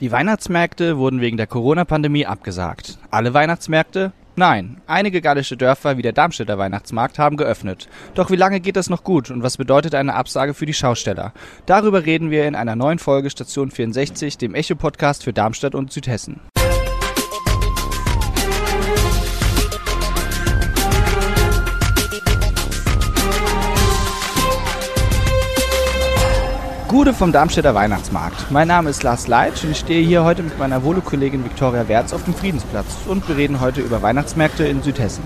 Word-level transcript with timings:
Die 0.00 0.10
Weihnachtsmärkte 0.10 0.98
wurden 0.98 1.20
wegen 1.20 1.36
der 1.36 1.46
Corona-Pandemie 1.46 2.26
abgesagt. 2.26 2.98
Alle 3.12 3.32
Weihnachtsmärkte? 3.32 4.12
Nein, 4.34 4.78
einige 4.88 5.20
gallische 5.20 5.56
Dörfer 5.56 5.96
wie 5.96 6.02
der 6.02 6.12
Darmstädter 6.12 6.58
Weihnachtsmarkt 6.58 7.20
haben 7.20 7.36
geöffnet. 7.36 7.88
Doch 8.14 8.30
wie 8.30 8.36
lange 8.36 8.58
geht 8.58 8.74
das 8.74 8.90
noch 8.90 9.04
gut 9.04 9.30
und 9.30 9.44
was 9.44 9.56
bedeutet 9.56 9.94
eine 9.94 10.14
Absage 10.14 10.52
für 10.54 10.66
die 10.66 10.74
Schausteller? 10.74 11.32
Darüber 11.66 12.04
reden 12.04 12.32
wir 12.32 12.48
in 12.48 12.56
einer 12.56 12.74
neuen 12.74 12.98
Folge 12.98 13.30
Station 13.30 13.70
64, 13.70 14.36
dem 14.36 14.56
Echo-Podcast 14.56 15.22
für 15.22 15.32
Darmstadt 15.32 15.76
und 15.76 15.92
Südhessen. 15.92 16.40
Gude 26.94 27.12
vom 27.12 27.32
Darmstädter 27.32 27.74
Weihnachtsmarkt. 27.74 28.52
Mein 28.52 28.68
Name 28.68 28.88
ist 28.88 29.02
Lars 29.02 29.26
Leitsch 29.26 29.64
und 29.64 29.72
ich 29.72 29.78
stehe 29.80 30.06
hier 30.06 30.22
heute 30.22 30.44
mit 30.44 30.60
meiner 30.60 30.84
Volo-Kollegin 30.84 31.44
Viktoria 31.44 31.88
Werz 31.88 32.12
auf 32.12 32.22
dem 32.22 32.34
Friedensplatz 32.34 32.86
und 33.08 33.26
wir 33.28 33.36
reden 33.36 33.60
heute 33.60 33.80
über 33.80 34.00
Weihnachtsmärkte 34.00 34.64
in 34.64 34.80
Südhessen. 34.80 35.24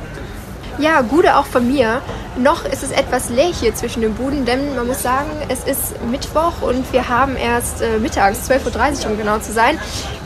Ja, 0.79 1.03
Gude 1.03 1.37
auch 1.37 1.45
von 1.45 1.71
mir. 1.71 2.01
Noch 2.39 2.65
ist 2.65 2.83
es 2.83 2.91
etwas 2.91 3.29
leer 3.29 3.53
hier 3.53 3.75
zwischen 3.75 4.01
den 4.01 4.15
Buden, 4.15 4.47
denn 4.47 4.77
man 4.77 4.87
muss 4.87 5.03
sagen, 5.03 5.29
es 5.51 5.65
ist 5.65 6.03
Mittwoch 6.11 6.63
und 6.63 6.91
wir 6.95 7.07
haben 7.11 7.37
erst 7.37 7.83
äh, 7.83 7.99
mittags, 7.99 8.51
12.30 8.51 9.05
Uhr 9.05 9.11
um 9.11 9.19
genau 9.19 9.39
zu 9.39 9.53
sein. 9.53 9.79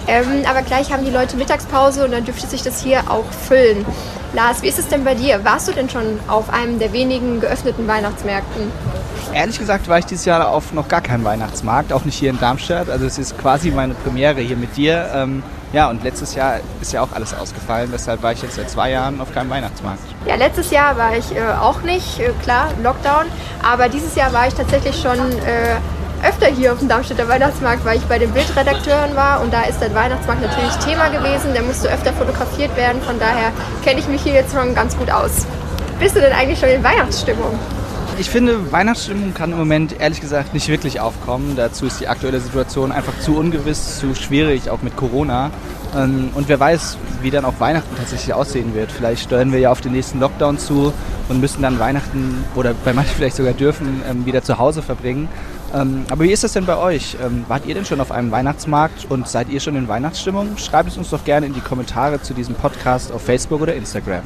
Ähm, 0.06 0.44
aber 0.48 0.62
gleich 0.62 0.92
haben 0.92 1.04
die 1.04 1.10
Leute 1.10 1.36
Mittagspause 1.36 2.04
und 2.04 2.12
dann 2.12 2.24
dürfte 2.24 2.46
sich 2.46 2.62
das 2.62 2.80
hier 2.80 3.10
auch 3.10 3.26
füllen. 3.48 3.84
Lars, 4.32 4.62
wie 4.62 4.68
ist 4.68 4.78
es 4.78 4.86
denn 4.86 5.02
bei 5.02 5.16
dir? 5.16 5.44
Warst 5.44 5.66
du 5.66 5.72
denn 5.72 5.90
schon 5.90 6.20
auf 6.28 6.50
einem 6.50 6.78
der 6.78 6.92
wenigen 6.92 7.40
geöffneten 7.40 7.88
Weihnachtsmärkten? 7.88 8.70
Ehrlich 9.34 9.58
gesagt 9.58 9.88
war 9.88 9.98
ich 9.98 10.04
dieses 10.04 10.26
Jahr 10.26 10.48
auf 10.48 10.74
noch 10.74 10.88
gar 10.88 11.00
keinem 11.00 11.24
Weihnachtsmarkt, 11.24 11.92
auch 11.92 12.04
nicht 12.04 12.18
hier 12.18 12.30
in 12.30 12.38
Darmstadt. 12.38 12.90
Also 12.90 13.06
es 13.06 13.18
ist 13.18 13.38
quasi 13.38 13.70
meine 13.70 13.94
Premiere 13.94 14.40
hier 14.40 14.56
mit 14.56 14.76
dir. 14.76 15.10
Ähm, 15.14 15.42
ja, 15.72 15.88
und 15.88 16.04
letztes 16.04 16.34
Jahr 16.34 16.60
ist 16.82 16.92
ja 16.92 17.00
auch 17.00 17.12
alles 17.12 17.32
ausgefallen, 17.32 17.88
deshalb 17.90 18.22
war 18.22 18.32
ich 18.32 18.42
jetzt 18.42 18.56
seit 18.56 18.68
zwei 18.68 18.90
Jahren 18.90 19.22
auf 19.22 19.32
keinem 19.32 19.48
Weihnachtsmarkt. 19.48 20.00
Ja, 20.26 20.34
letztes 20.34 20.70
Jahr 20.70 20.98
war 20.98 21.16
ich 21.16 21.34
äh, 21.34 21.40
auch 21.58 21.80
nicht, 21.80 22.20
äh, 22.20 22.30
klar, 22.42 22.68
Lockdown, 22.82 23.24
aber 23.62 23.88
dieses 23.88 24.14
Jahr 24.14 24.34
war 24.34 24.46
ich 24.48 24.52
tatsächlich 24.52 25.00
schon 25.00 25.16
äh, 25.16 26.26
öfter 26.28 26.48
hier 26.48 26.74
auf 26.74 26.78
dem 26.80 26.88
Darmstädter 26.88 27.26
Weihnachtsmarkt, 27.26 27.86
weil 27.86 27.96
ich 27.96 28.04
bei 28.04 28.18
den 28.18 28.30
Bildredakteuren 28.32 29.16
war 29.16 29.40
und 29.40 29.50
da 29.50 29.62
ist 29.62 29.80
der 29.80 29.94
Weihnachtsmarkt 29.94 30.42
natürlich 30.42 30.74
Thema 30.84 31.08
gewesen, 31.08 31.54
der 31.54 31.62
musste 31.62 31.88
öfter 31.88 32.12
fotografiert 32.12 32.76
werden, 32.76 33.00
von 33.00 33.18
daher 33.18 33.50
kenne 33.82 33.98
ich 33.98 34.08
mich 34.08 34.20
hier 34.20 34.34
jetzt 34.34 34.52
schon 34.52 34.74
ganz 34.74 34.94
gut 34.94 35.10
aus. 35.10 35.46
Bist 35.98 36.16
du 36.16 36.20
denn 36.20 36.34
eigentlich 36.34 36.60
schon 36.60 36.68
in 36.68 36.84
Weihnachtsstimmung? 36.84 37.58
Ich 38.18 38.30
finde, 38.30 38.70
Weihnachtsstimmung 38.70 39.34
kann 39.34 39.52
im 39.52 39.58
Moment 39.58 39.98
ehrlich 39.98 40.20
gesagt 40.20 40.54
nicht 40.54 40.68
wirklich 40.68 41.00
aufkommen. 41.00 41.54
Dazu 41.56 41.86
ist 41.86 42.00
die 42.00 42.08
aktuelle 42.08 42.40
Situation 42.40 42.92
einfach 42.92 43.18
zu 43.20 43.36
ungewiss, 43.36 43.98
zu 43.98 44.14
schwierig, 44.14 44.70
auch 44.70 44.82
mit 44.82 44.96
Corona. 44.96 45.50
Ähm, 45.96 46.30
und 46.34 46.48
wer 46.48 46.60
weiß, 46.60 46.98
wie 47.22 47.30
dann 47.30 47.44
auch 47.44 47.58
Weihnachten 47.58 47.96
tatsächlich 47.96 48.34
aussehen 48.34 48.74
wird. 48.74 48.92
Vielleicht 48.92 49.24
steuern 49.24 49.50
wir 49.50 49.58
ja 49.58 49.70
auf 49.70 49.80
den 49.80 49.92
nächsten 49.92 50.20
Lockdown 50.20 50.58
zu 50.58 50.92
und 51.28 51.40
müssen 51.40 51.62
dann 51.62 51.78
Weihnachten 51.78 52.44
oder 52.54 52.74
bei 52.84 52.92
manchen 52.92 53.12
vielleicht 53.16 53.36
sogar 53.36 53.54
dürfen 53.54 54.02
ähm, 54.08 54.26
wieder 54.26 54.42
zu 54.42 54.58
Hause 54.58 54.82
verbringen. 54.82 55.28
Ähm, 55.74 56.04
aber 56.10 56.24
wie 56.24 56.32
ist 56.32 56.44
das 56.44 56.52
denn 56.52 56.66
bei 56.66 56.76
euch? 56.76 57.16
Wart 57.48 57.66
ihr 57.66 57.74
denn 57.74 57.86
schon 57.86 58.00
auf 58.00 58.12
einem 58.12 58.30
Weihnachtsmarkt 58.30 59.06
und 59.08 59.26
seid 59.26 59.48
ihr 59.48 59.60
schon 59.60 59.74
in 59.74 59.88
Weihnachtsstimmung? 59.88 60.58
Schreibt 60.58 60.90
es 60.90 60.98
uns 60.98 61.10
doch 61.10 61.24
gerne 61.24 61.46
in 61.46 61.54
die 61.54 61.60
Kommentare 61.60 62.20
zu 62.20 62.34
diesem 62.34 62.54
Podcast 62.54 63.10
auf 63.10 63.22
Facebook 63.22 63.62
oder 63.62 63.74
Instagram. 63.74 64.22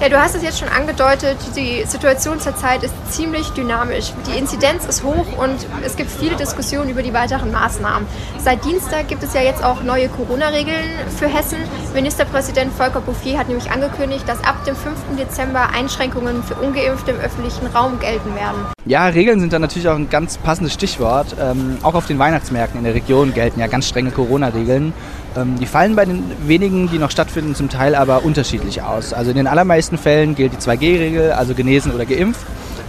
Ja, 0.00 0.08
du 0.08 0.18
hast 0.18 0.34
es 0.34 0.42
jetzt 0.42 0.58
schon 0.58 0.68
angedeutet, 0.70 1.36
die 1.54 1.84
Situation 1.84 2.40
zurzeit 2.40 2.82
ist 2.82 2.94
ziemlich 3.10 3.50
dynamisch. 3.50 4.14
Die 4.26 4.38
Inzidenz 4.38 4.86
ist 4.86 5.04
hoch 5.04 5.26
und 5.36 5.66
es 5.84 5.94
gibt 5.94 6.10
viele 6.10 6.36
Diskussionen 6.36 6.88
über 6.88 7.02
die 7.02 7.12
weiteren 7.12 7.52
Maßnahmen. 7.52 8.08
Seit 8.38 8.64
Dienstag 8.64 9.08
gibt 9.08 9.22
es 9.22 9.34
ja 9.34 9.42
jetzt 9.42 9.62
auch 9.62 9.82
neue 9.82 10.08
Corona-Regeln 10.08 10.88
für 11.18 11.28
Hessen. 11.28 11.58
Ministerpräsident 11.92 12.72
Volker 12.72 13.02
Bouffier 13.02 13.38
hat 13.38 13.48
nämlich 13.48 13.70
angekündigt, 13.70 14.26
dass 14.26 14.42
ab 14.42 14.64
dem 14.64 14.74
5. 14.74 15.18
Dezember 15.18 15.68
Einschränkungen 15.74 16.42
für 16.44 16.54
Ungeimpfte 16.54 17.10
im 17.10 17.18
öffentlichen 17.18 17.66
Raum 17.66 18.00
gelten 18.00 18.34
werden. 18.34 18.64
Ja, 18.86 19.04
Regeln 19.04 19.38
sind 19.38 19.52
da 19.52 19.58
natürlich 19.58 19.86
auch 19.86 19.96
ein 19.96 20.08
ganz 20.08 20.38
passendes 20.38 20.72
Stichwort. 20.72 21.36
Ähm, 21.38 21.76
auch 21.82 21.92
auf 21.92 22.06
den 22.06 22.18
Weihnachtsmärkten 22.18 22.78
in 22.78 22.84
der 22.84 22.94
Region 22.94 23.34
gelten 23.34 23.60
ja 23.60 23.66
ganz 23.66 23.86
strenge 23.86 24.12
Corona-Regeln. 24.12 24.94
Ähm, 25.36 25.58
die 25.58 25.66
fallen 25.66 25.96
bei 25.96 26.04
den 26.04 26.24
wenigen, 26.46 26.90
die 26.90 26.98
noch 26.98 27.10
stattfinden, 27.10 27.54
zum 27.54 27.68
Teil 27.68 27.94
aber 27.94 28.24
unterschiedlich 28.24 28.82
aus. 28.82 29.12
Also 29.12 29.30
in 29.30 29.36
den 29.36 29.46
allermeisten 29.46 29.98
Fällen 29.98 30.34
gilt 30.34 30.52
die 30.52 30.58
2G-Regel, 30.58 31.32
also 31.32 31.54
genesen 31.54 31.92
oder 31.92 32.04
geimpft. 32.04 32.44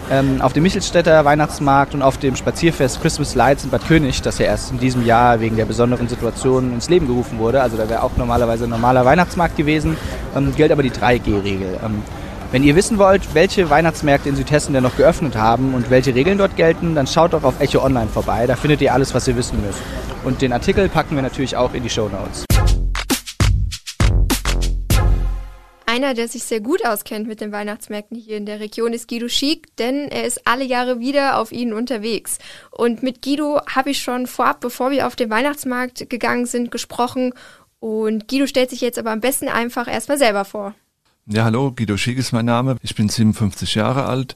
Ähm, 0.09 0.41
auf 0.41 0.51
dem 0.51 0.63
Michelstädter 0.63 1.23
Weihnachtsmarkt 1.23 1.93
und 1.93 2.01
auf 2.01 2.17
dem 2.17 2.35
Spazierfest 2.35 3.01
Christmas 3.01 3.33
Lights 3.35 3.63
in 3.63 3.69
Bad 3.69 3.87
König, 3.87 4.21
das 4.21 4.39
ja 4.39 4.45
erst 4.45 4.71
in 4.71 4.79
diesem 4.79 5.05
Jahr 5.05 5.39
wegen 5.39 5.55
der 5.55 5.65
besonderen 5.65 6.09
Situation 6.09 6.73
ins 6.73 6.89
Leben 6.89 7.07
gerufen 7.07 7.39
wurde, 7.39 7.61
also 7.61 7.77
da 7.77 7.87
wäre 7.87 8.03
auch 8.03 8.11
normalerweise 8.17 8.65
ein 8.65 8.71
normaler 8.71 9.05
Weihnachtsmarkt 9.05 9.55
gewesen, 9.55 9.95
ähm, 10.35 10.53
gilt 10.55 10.71
aber 10.71 10.83
die 10.83 10.91
3G-Regel. 10.91 11.79
Wenn 12.51 12.63
ihr 12.63 12.75
wissen 12.75 12.97
wollt, 12.97 13.33
welche 13.33 13.69
Weihnachtsmärkte 13.69 14.27
in 14.27 14.35
Südhessen 14.35 14.73
denn 14.73 14.83
noch 14.83 14.97
geöffnet 14.97 15.37
haben 15.37 15.73
und 15.73 15.89
welche 15.89 16.13
Regeln 16.13 16.37
dort 16.37 16.57
gelten, 16.57 16.95
dann 16.95 17.07
schaut 17.07 17.31
doch 17.31 17.45
auf 17.45 17.61
Echo 17.61 17.81
Online 17.81 18.09
vorbei. 18.09 18.45
Da 18.45 18.57
findet 18.57 18.81
ihr 18.81 18.93
alles, 18.93 19.13
was 19.13 19.25
ihr 19.29 19.37
wissen 19.37 19.65
müsst. 19.65 19.79
Und 20.25 20.41
den 20.41 20.51
Artikel 20.51 20.89
packen 20.89 21.15
wir 21.15 21.21
natürlich 21.21 21.55
auch 21.55 21.73
in 21.73 21.81
die 21.81 21.89
Show 21.89 22.09
Notes. 22.09 22.43
Einer, 25.85 26.13
der 26.13 26.27
sich 26.27 26.43
sehr 26.43 26.59
gut 26.59 26.85
auskennt 26.85 27.25
mit 27.25 27.39
den 27.39 27.53
Weihnachtsmärkten 27.53 28.17
hier 28.17 28.35
in 28.35 28.45
der 28.45 28.59
Region, 28.59 28.91
ist 28.91 29.07
Guido 29.07 29.29
Schick, 29.29 29.73
denn 29.77 30.09
er 30.09 30.25
ist 30.25 30.45
alle 30.45 30.65
Jahre 30.65 30.99
wieder 30.99 31.37
auf 31.37 31.53
ihnen 31.53 31.71
unterwegs. 31.71 32.37
Und 32.69 33.01
mit 33.01 33.21
Guido 33.21 33.61
habe 33.73 33.91
ich 33.91 33.99
schon 33.99 34.27
vorab, 34.27 34.59
bevor 34.59 34.91
wir 34.91 35.07
auf 35.07 35.15
den 35.15 35.29
Weihnachtsmarkt 35.29 36.09
gegangen 36.09 36.45
sind, 36.45 36.69
gesprochen. 36.69 37.33
Und 37.79 38.27
Guido 38.27 38.45
stellt 38.45 38.71
sich 38.71 38.81
jetzt 38.81 38.99
aber 38.99 39.11
am 39.11 39.21
besten 39.21 39.47
einfach 39.47 39.87
erstmal 39.87 40.17
selber 40.17 40.43
vor. 40.43 40.75
Ja, 41.27 41.43
hallo, 41.43 41.71
Guido 41.71 41.97
Schick 41.97 42.17
ist 42.17 42.31
mein 42.31 42.45
Name. 42.45 42.77
Ich 42.81 42.95
bin 42.95 43.07
57 43.07 43.75
Jahre 43.75 44.05
alt, 44.05 44.35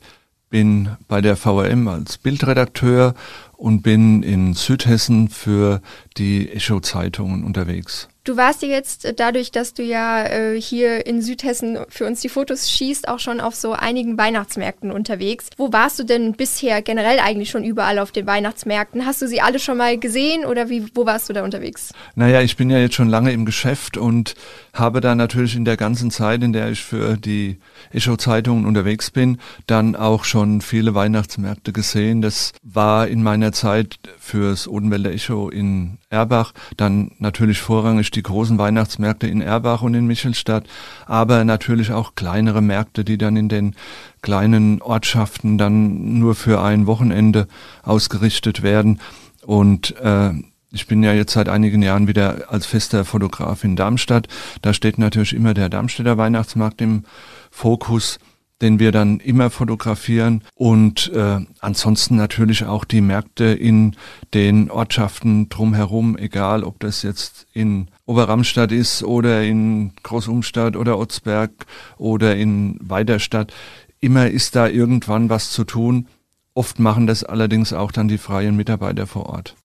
bin 0.52 0.96
bei 1.08 1.20
der 1.20 1.36
VRM 1.36 1.88
als 1.88 2.20
Bildredakteur 2.20 3.16
und 3.54 3.82
bin 3.82 4.22
in 4.22 4.54
Südhessen 4.54 5.30
für 5.30 5.82
die 6.18 6.52
Echo-Zeitungen 6.52 7.44
unterwegs. 7.44 8.08
Du 8.26 8.38
warst 8.38 8.64
ja 8.64 8.68
jetzt 8.68 9.06
äh, 9.06 9.14
dadurch, 9.14 9.52
dass 9.52 9.76
du 9.76 9.84
ja 9.84 10.26
äh, 10.26 10.60
hier 10.60 11.06
in 11.06 11.22
Südhessen 11.22 11.78
für 11.90 12.08
uns 12.08 12.22
die 12.22 12.30
Fotos 12.30 12.72
schießt, 12.72 13.08
auch 13.08 13.20
schon 13.20 13.40
auf 13.40 13.54
so 13.54 13.74
einigen 13.74 14.18
Weihnachtsmärkten 14.18 14.92
unterwegs. 14.92 15.50
Wo 15.58 15.72
warst 15.72 16.00
du 16.00 16.04
denn 16.04 16.34
bisher 16.34 16.82
generell 16.82 17.20
eigentlich 17.20 17.52
schon 17.52 17.64
überall 17.64 18.00
auf 18.00 18.12
den 18.12 18.26
Weihnachtsmärkten? 18.26 19.06
Hast 19.06 19.22
du 19.22 19.28
sie 19.28 19.42
alle 19.42 19.60
schon 19.60 19.78
mal 19.78 20.00
gesehen 20.00 20.44
oder 20.44 20.70
wie, 20.70 20.88
wo 20.96 21.06
warst 21.06 21.30
du 21.30 21.34
da 21.34 21.44
unterwegs? 21.44 21.94
Naja, 22.16 22.42
ich 22.42 22.58
bin 22.58 22.72
ja 22.72 22.80
jetzt 22.80 22.96
schon 22.96 23.10
lange 23.10 23.32
im 23.32 23.46
Geschäft 23.46 23.96
und 23.96 24.34
habe 24.74 25.02
da 25.02 25.14
natürlich 25.14 25.56
in 25.56 25.64
der 25.64 25.78
ganzen 25.78 26.10
Zeit, 26.10 26.42
in 26.42 26.52
der 26.52 26.72
ich 26.72 26.82
für 26.82 27.18
die 27.18 27.60
Echo-Zeitungen 27.94 28.66
unterwegs 28.66 29.12
bin, 29.12 29.38
dann 29.68 29.96
auch 29.96 30.24
schon 30.24 30.62
viele 30.62 30.96
Weihnachtsmärkte 30.96 31.72
gesehen. 31.72 32.24
Das 32.24 32.54
war 32.64 33.08
in 33.08 33.22
meiner 33.22 33.52
Zeit 33.52 34.00
fürs 34.18 34.68
Odenwälder 34.68 35.12
Echo 35.12 35.50
in 35.50 36.00
Erbach, 36.16 36.54
dann 36.78 37.12
natürlich 37.20 37.60
vorrangig 37.60 38.10
die 38.10 38.24
großen 38.24 38.58
Weihnachtsmärkte 38.58 39.28
in 39.28 39.42
Erbach 39.42 39.82
und 39.82 39.94
in 39.94 40.08
Michelstadt, 40.08 40.66
aber 41.06 41.44
natürlich 41.44 41.92
auch 41.92 42.16
kleinere 42.16 42.62
Märkte, 42.62 43.04
die 43.04 43.18
dann 43.18 43.36
in 43.36 43.50
den 43.50 43.76
kleinen 44.22 44.82
Ortschaften 44.82 45.58
dann 45.58 46.20
nur 46.20 46.36
für 46.36 46.62
ein 46.62 46.88
Wochenende 46.88 47.48
ausgerichtet 47.84 48.64
werden. 48.64 49.02
Und 49.46 49.96
äh, 50.00 50.32
ich 50.72 50.88
bin 50.88 51.04
ja 51.04 51.14
jetzt 51.14 51.34
seit 51.34 51.50
einigen 51.50 51.82
Jahren 51.82 52.08
wieder 52.08 52.46
als 52.48 52.66
fester 52.66 53.04
Fotograf 53.04 53.64
in 53.66 53.76
Darmstadt. 53.76 54.28
Da 54.62 54.74
steht 54.74 54.98
natürlich 54.98 55.34
immer 55.34 55.54
der 55.54 55.70
Darmstädter 55.70 56.18
Weihnachtsmarkt 56.18 56.82
im 56.82 57.04
Fokus 57.52 58.20
den 58.62 58.80
wir 58.80 58.92
dann 58.92 59.20
immer 59.20 59.50
fotografieren 59.50 60.44
und 60.56 61.12
äh, 61.14 61.40
ansonsten 61.60 62.16
natürlich 62.16 62.66
auch 62.66 62.86
die 62.86 63.02
Märkte 63.02 63.46
in 63.46 63.96
den 64.34 64.72
Ortschaften 64.72 65.50
drumherum, 65.50 66.18
egal 66.18 66.64
ob 66.64 66.80
das 66.80 67.04
jetzt 67.04 67.48
in 67.54 67.90
Oberramstadt 68.06 68.72
ist 68.72 69.04
oder 69.04 69.44
in 69.44 69.92
Großumstadt 70.04 70.76
oder 70.78 70.98
Otzberg 70.98 71.52
oder 71.98 72.36
in 72.36 72.78
Weiderstadt. 72.82 73.54
Immer 74.00 74.30
ist 74.30 74.56
da 74.56 74.68
irgendwann 74.68 75.30
was 75.30 75.52
zu 75.52 75.64
tun. 75.64 76.08
Oft 76.54 76.80
machen 76.80 77.08
das 77.08 77.24
allerdings 77.24 77.74
auch 77.74 77.92
dann 77.92 78.08
die 78.08 78.18
freien 78.18 78.56
Mitarbeiter 78.56 79.08
vor 79.08 79.26
Ort 79.26 79.56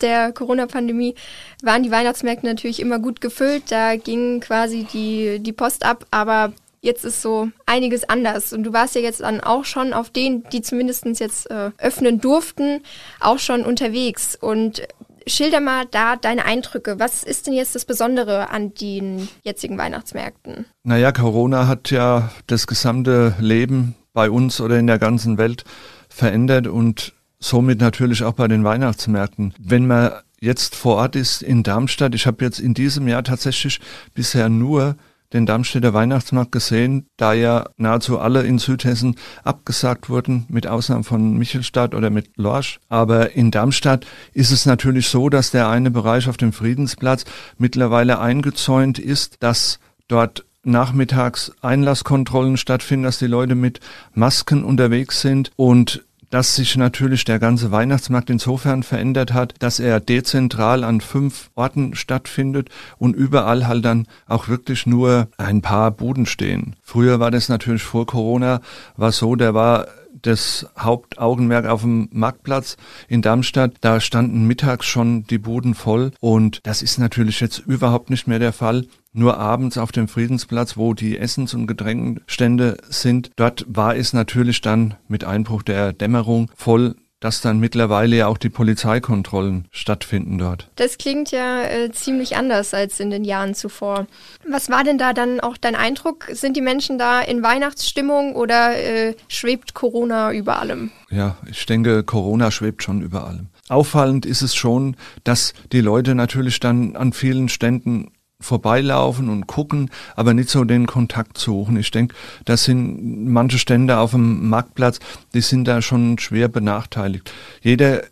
der 0.00 0.32
Corona-Pandemie 0.32 1.14
waren 1.62 1.82
die 1.82 1.90
Weihnachtsmärkte 1.90 2.46
natürlich 2.46 2.80
immer 2.80 2.98
gut 2.98 3.20
gefüllt. 3.20 3.70
Da 3.70 3.96
ging 3.96 4.40
quasi 4.40 4.86
die, 4.92 5.38
die 5.40 5.52
Post 5.52 5.84
ab, 5.84 6.06
aber 6.10 6.52
jetzt 6.84 7.04
ist 7.04 7.22
so 7.22 7.48
einiges 7.66 8.08
anders. 8.08 8.52
Und 8.52 8.62
du 8.62 8.72
warst 8.72 8.94
ja 8.94 9.00
jetzt 9.00 9.20
dann 9.20 9.40
auch 9.40 9.64
schon 9.64 9.92
auf 9.92 10.10
denen, 10.10 10.44
die 10.52 10.62
zumindest 10.62 11.06
jetzt 11.18 11.50
äh, 11.50 11.70
öffnen 11.78 12.20
durften, 12.20 12.82
auch 13.20 13.38
schon 13.38 13.64
unterwegs. 13.64 14.36
Und 14.40 14.86
schilder 15.26 15.60
mal 15.60 15.86
da 15.90 16.16
deine 16.16 16.44
Eindrücke. 16.44 16.98
Was 16.98 17.24
ist 17.24 17.46
denn 17.46 17.54
jetzt 17.54 17.74
das 17.74 17.84
Besondere 17.84 18.50
an 18.50 18.74
den 18.74 19.28
jetzigen 19.42 19.78
Weihnachtsmärkten? 19.78 20.66
Naja, 20.82 21.12
Corona 21.12 21.66
hat 21.66 21.90
ja 21.90 22.30
das 22.46 22.66
gesamte 22.66 23.34
Leben 23.40 23.94
bei 24.12 24.30
uns 24.30 24.60
oder 24.60 24.78
in 24.78 24.86
der 24.86 24.98
ganzen 24.98 25.38
Welt 25.38 25.64
verändert 26.08 26.66
und 26.66 27.14
somit 27.40 27.80
natürlich 27.80 28.22
auch 28.22 28.34
bei 28.34 28.46
den 28.46 28.62
Weihnachtsmärkten. 28.62 29.54
Wenn 29.58 29.86
man 29.86 30.12
jetzt 30.44 30.76
vor 30.76 30.96
Ort 30.96 31.16
ist 31.16 31.42
in 31.42 31.62
Darmstadt. 31.62 32.14
Ich 32.14 32.26
habe 32.26 32.44
jetzt 32.44 32.60
in 32.60 32.74
diesem 32.74 33.08
Jahr 33.08 33.24
tatsächlich 33.24 33.80
bisher 34.14 34.48
nur 34.48 34.96
den 35.34 35.46
Darmstädter 35.46 35.92
Weihnachtsmarkt 35.92 36.52
gesehen, 36.52 37.06
da 37.16 37.32
ja 37.32 37.66
nahezu 37.76 38.18
alle 38.18 38.44
in 38.44 38.58
Südhessen 38.58 39.16
abgesagt 39.42 40.08
wurden, 40.08 40.46
mit 40.48 40.66
Ausnahme 40.66 41.04
von 41.04 41.36
Michelstadt 41.36 41.94
oder 41.94 42.08
mit 42.08 42.30
Lorsch. 42.36 42.80
Aber 42.88 43.32
in 43.32 43.50
Darmstadt 43.50 44.06
ist 44.32 44.52
es 44.52 44.64
natürlich 44.64 45.08
so, 45.08 45.28
dass 45.28 45.50
der 45.50 45.68
eine 45.68 45.90
Bereich 45.90 46.28
auf 46.28 46.36
dem 46.36 46.52
Friedensplatz 46.52 47.24
mittlerweile 47.58 48.20
eingezäunt 48.20 48.98
ist, 48.98 49.42
dass 49.42 49.80
dort 50.08 50.44
nachmittags 50.62 51.52
Einlasskontrollen 51.60 52.56
stattfinden, 52.56 53.04
dass 53.04 53.18
die 53.18 53.26
Leute 53.26 53.54
mit 53.54 53.80
Masken 54.14 54.64
unterwegs 54.64 55.20
sind 55.20 55.50
und 55.56 56.02
dass 56.30 56.56
sich 56.56 56.76
natürlich 56.76 57.24
der 57.24 57.38
ganze 57.38 57.70
Weihnachtsmarkt 57.70 58.30
insofern 58.30 58.82
verändert 58.82 59.32
hat, 59.32 59.54
dass 59.58 59.80
er 59.80 60.00
dezentral 60.00 60.84
an 60.84 61.00
fünf 61.00 61.50
Orten 61.54 61.94
stattfindet 61.94 62.68
und 62.98 63.14
überall 63.14 63.66
halt 63.66 63.84
dann 63.84 64.06
auch 64.26 64.48
wirklich 64.48 64.86
nur 64.86 65.28
ein 65.36 65.62
paar 65.62 65.90
Buden 65.90 66.26
stehen. 66.26 66.76
Früher 66.82 67.20
war 67.20 67.30
das 67.30 67.48
natürlich 67.48 67.82
vor 67.82 68.06
Corona, 68.06 68.60
war 68.96 69.12
so, 69.12 69.36
der 69.36 69.54
war 69.54 69.86
das 70.22 70.66
Hauptaugenmerk 70.78 71.66
auf 71.66 71.82
dem 71.82 72.08
Marktplatz 72.12 72.76
in 73.08 73.22
Darmstadt. 73.22 73.74
Da 73.80 74.00
standen 74.00 74.46
mittags 74.46 74.86
schon 74.86 75.24
die 75.24 75.38
Buden 75.38 75.74
voll 75.74 76.12
und 76.20 76.60
das 76.64 76.82
ist 76.82 76.98
natürlich 76.98 77.40
jetzt 77.40 77.58
überhaupt 77.58 78.10
nicht 78.10 78.26
mehr 78.26 78.38
der 78.38 78.52
Fall. 78.52 78.86
Nur 79.16 79.38
abends 79.38 79.78
auf 79.78 79.92
dem 79.92 80.08
Friedensplatz, 80.08 80.76
wo 80.76 80.92
die 80.92 81.16
Essens- 81.16 81.54
und 81.54 81.68
Getränkestände 81.68 82.76
sind, 82.88 83.30
dort 83.36 83.64
war 83.68 83.94
es 83.94 84.12
natürlich 84.12 84.60
dann 84.60 84.96
mit 85.06 85.22
Einbruch 85.22 85.62
der 85.62 85.92
Dämmerung 85.92 86.50
voll 86.56 86.96
dass 87.24 87.40
dann 87.40 87.58
mittlerweile 87.58 88.16
ja 88.16 88.26
auch 88.26 88.36
die 88.36 88.50
Polizeikontrollen 88.50 89.66
stattfinden 89.70 90.36
dort. 90.36 90.68
Das 90.76 90.98
klingt 90.98 91.30
ja 91.30 91.62
äh, 91.62 91.90
ziemlich 91.90 92.36
anders 92.36 92.74
als 92.74 93.00
in 93.00 93.08
den 93.08 93.24
Jahren 93.24 93.54
zuvor. 93.54 94.06
Was 94.46 94.68
war 94.68 94.84
denn 94.84 94.98
da 94.98 95.14
dann 95.14 95.40
auch 95.40 95.56
dein 95.56 95.74
Eindruck? 95.74 96.26
Sind 96.32 96.54
die 96.54 96.60
Menschen 96.60 96.98
da 96.98 97.22
in 97.22 97.42
Weihnachtsstimmung 97.42 98.36
oder 98.36 98.76
äh, 98.76 99.14
schwebt 99.28 99.72
Corona 99.72 100.34
über 100.34 100.58
allem? 100.58 100.90
Ja, 101.08 101.38
ich 101.50 101.64
denke, 101.64 102.04
Corona 102.04 102.50
schwebt 102.50 102.82
schon 102.82 103.00
über 103.00 103.26
allem. 103.26 103.48
Auffallend 103.70 104.26
ist 104.26 104.42
es 104.42 104.54
schon, 104.54 104.94
dass 105.24 105.54
die 105.72 105.80
Leute 105.80 106.14
natürlich 106.14 106.60
dann 106.60 106.94
an 106.94 107.14
vielen 107.14 107.48
Ständen 107.48 108.12
vorbeilaufen 108.40 109.28
und 109.28 109.46
gucken, 109.46 109.90
aber 110.16 110.34
nicht 110.34 110.48
so 110.48 110.64
den 110.64 110.86
Kontakt 110.86 111.38
suchen. 111.38 111.76
Ich 111.76 111.90
denke, 111.90 112.14
das 112.44 112.64
sind 112.64 113.26
manche 113.26 113.58
Stände 113.58 113.98
auf 113.98 114.12
dem 114.12 114.48
Marktplatz, 114.48 114.98
die 115.32 115.40
sind 115.40 115.66
da 115.66 115.82
schon 115.82 116.18
schwer 116.18 116.48
benachteiligt. 116.48 117.32
Jeder 117.62 118.02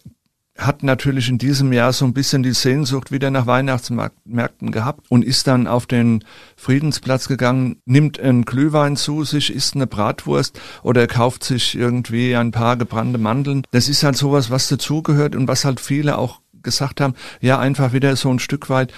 hat 0.58 0.82
natürlich 0.82 1.28
in 1.28 1.38
diesem 1.38 1.72
Jahr 1.72 1.92
so 1.92 2.04
ein 2.04 2.12
bisschen 2.12 2.42
die 2.42 2.52
Sehnsucht 2.52 3.10
wieder 3.10 3.30
nach 3.30 3.46
Weihnachtsmärkten 3.46 4.70
gehabt 4.70 5.10
und 5.10 5.24
ist 5.24 5.46
dann 5.46 5.66
auf 5.66 5.86
den 5.86 6.24
Friedensplatz 6.56 7.26
gegangen, 7.26 7.80
nimmt 7.86 8.20
einen 8.20 8.44
Glühwein 8.44 8.96
zu 8.96 9.24
sich, 9.24 9.52
isst 9.52 9.74
eine 9.74 9.86
Bratwurst 9.86 10.60
oder 10.82 11.06
kauft 11.06 11.42
sich 11.42 11.74
irgendwie 11.74 12.36
ein 12.36 12.50
paar 12.50 12.76
gebrannte 12.76 13.18
Mandeln. 13.18 13.62
Das 13.70 13.88
ist 13.88 14.02
halt 14.02 14.16
sowas, 14.16 14.50
was 14.50 14.68
dazugehört 14.68 15.34
und 15.34 15.48
was 15.48 15.64
halt 15.64 15.80
viele 15.80 16.18
auch 16.18 16.41
gesagt 16.62 17.00
haben, 17.00 17.14
ja, 17.40 17.58
einfach 17.58 17.92
wieder 17.92 18.14
so 18.16 18.30
ein 18.30 18.38
Stück 18.38 18.70
weit 18.70 18.92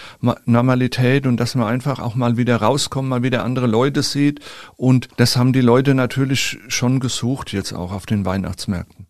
Normalität 0.45 1.27
und 1.27 1.39
dass 1.39 1.55
man 1.55 1.67
einfach 1.67 1.99
auch 1.99 2.15
mal 2.15 2.37
wieder 2.37 2.57
rauskommt, 2.57 3.09
mal 3.09 3.23
wieder 3.23 3.45
andere 3.45 3.67
Leute 3.67 4.03
sieht. 4.03 4.41
Und 4.77 5.09
das 5.17 5.37
haben 5.37 5.53
die 5.53 5.61
Leute 5.61 5.95
natürlich 5.95 6.59
schon 6.69 7.01
gesucht 7.01 7.53
jetzt 7.53 7.73
auch 7.73 7.93
auf 7.93 8.07
den 8.07 8.25
Weihnachtsmärkten. 8.25 9.07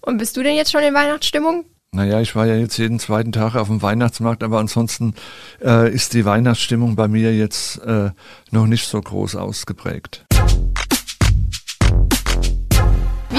Und 0.00 0.18
bist 0.18 0.36
du 0.36 0.42
denn 0.42 0.56
jetzt 0.56 0.72
schon 0.72 0.82
in 0.82 0.94
Weihnachtsstimmung? 0.94 1.64
Naja, 1.90 2.20
ich 2.20 2.36
war 2.36 2.46
ja 2.46 2.56
jetzt 2.56 2.76
jeden 2.76 2.98
zweiten 2.98 3.32
Tag 3.32 3.54
auf 3.54 3.68
dem 3.68 3.80
Weihnachtsmarkt, 3.80 4.42
aber 4.42 4.58
ansonsten 4.58 5.14
äh, 5.62 5.90
ist 5.90 6.12
die 6.12 6.26
Weihnachtsstimmung 6.26 6.96
bei 6.96 7.08
mir 7.08 7.34
jetzt 7.34 7.78
äh, 7.78 8.10
noch 8.50 8.66
nicht 8.66 8.86
so 8.86 9.00
groß 9.00 9.36
ausgeprägt. 9.36 10.27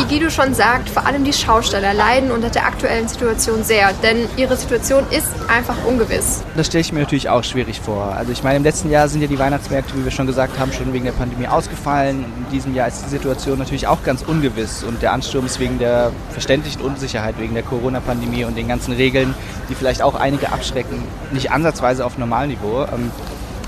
Wie 0.09 0.15
Guido 0.15 0.31
schon 0.31 0.55
sagt, 0.55 0.89
vor 0.89 1.05
allem 1.05 1.23
die 1.23 1.33
Schausteller 1.33 1.93
leiden 1.93 2.31
unter 2.31 2.49
der 2.49 2.65
aktuellen 2.65 3.07
Situation 3.07 3.63
sehr, 3.63 3.93
denn 4.01 4.27
ihre 4.37 4.57
Situation 4.57 5.03
ist 5.11 5.27
einfach 5.47 5.75
ungewiss. 5.85 6.43
Das 6.57 6.65
stelle 6.65 6.81
ich 6.81 6.91
mir 6.91 7.01
natürlich 7.01 7.29
auch 7.29 7.43
schwierig 7.43 7.79
vor. 7.79 8.15
Also 8.15 8.31
ich 8.31 8.41
meine, 8.41 8.57
im 8.57 8.63
letzten 8.63 8.89
Jahr 8.89 9.07
sind 9.07 9.21
ja 9.21 9.27
die 9.27 9.37
Weihnachtsmärkte, 9.37 9.95
wie 9.95 10.03
wir 10.03 10.11
schon 10.11 10.25
gesagt 10.25 10.57
haben, 10.57 10.73
schon 10.73 10.93
wegen 10.93 11.05
der 11.05 11.11
Pandemie 11.11 11.47
ausgefallen. 11.47 12.25
In 12.37 12.51
diesem 12.51 12.73
Jahr 12.73 12.87
ist 12.87 13.05
die 13.05 13.09
Situation 13.09 13.59
natürlich 13.59 13.85
auch 13.85 14.01
ganz 14.03 14.23
ungewiss 14.23 14.83
und 14.83 14.99
der 15.03 15.13
Ansturm 15.13 15.45
ist 15.45 15.59
wegen 15.59 15.77
der 15.77 16.11
verständlichen 16.31 16.81
Unsicherheit, 16.81 17.35
wegen 17.37 17.53
der 17.53 17.63
Corona-Pandemie 17.63 18.45
und 18.45 18.57
den 18.57 18.67
ganzen 18.67 18.93
Regeln, 18.93 19.35
die 19.69 19.75
vielleicht 19.75 20.01
auch 20.01 20.15
einige 20.15 20.51
abschrecken, 20.51 21.03
nicht 21.31 21.51
ansatzweise 21.51 22.03
auf 22.03 22.17
Normalniveau. 22.17 22.87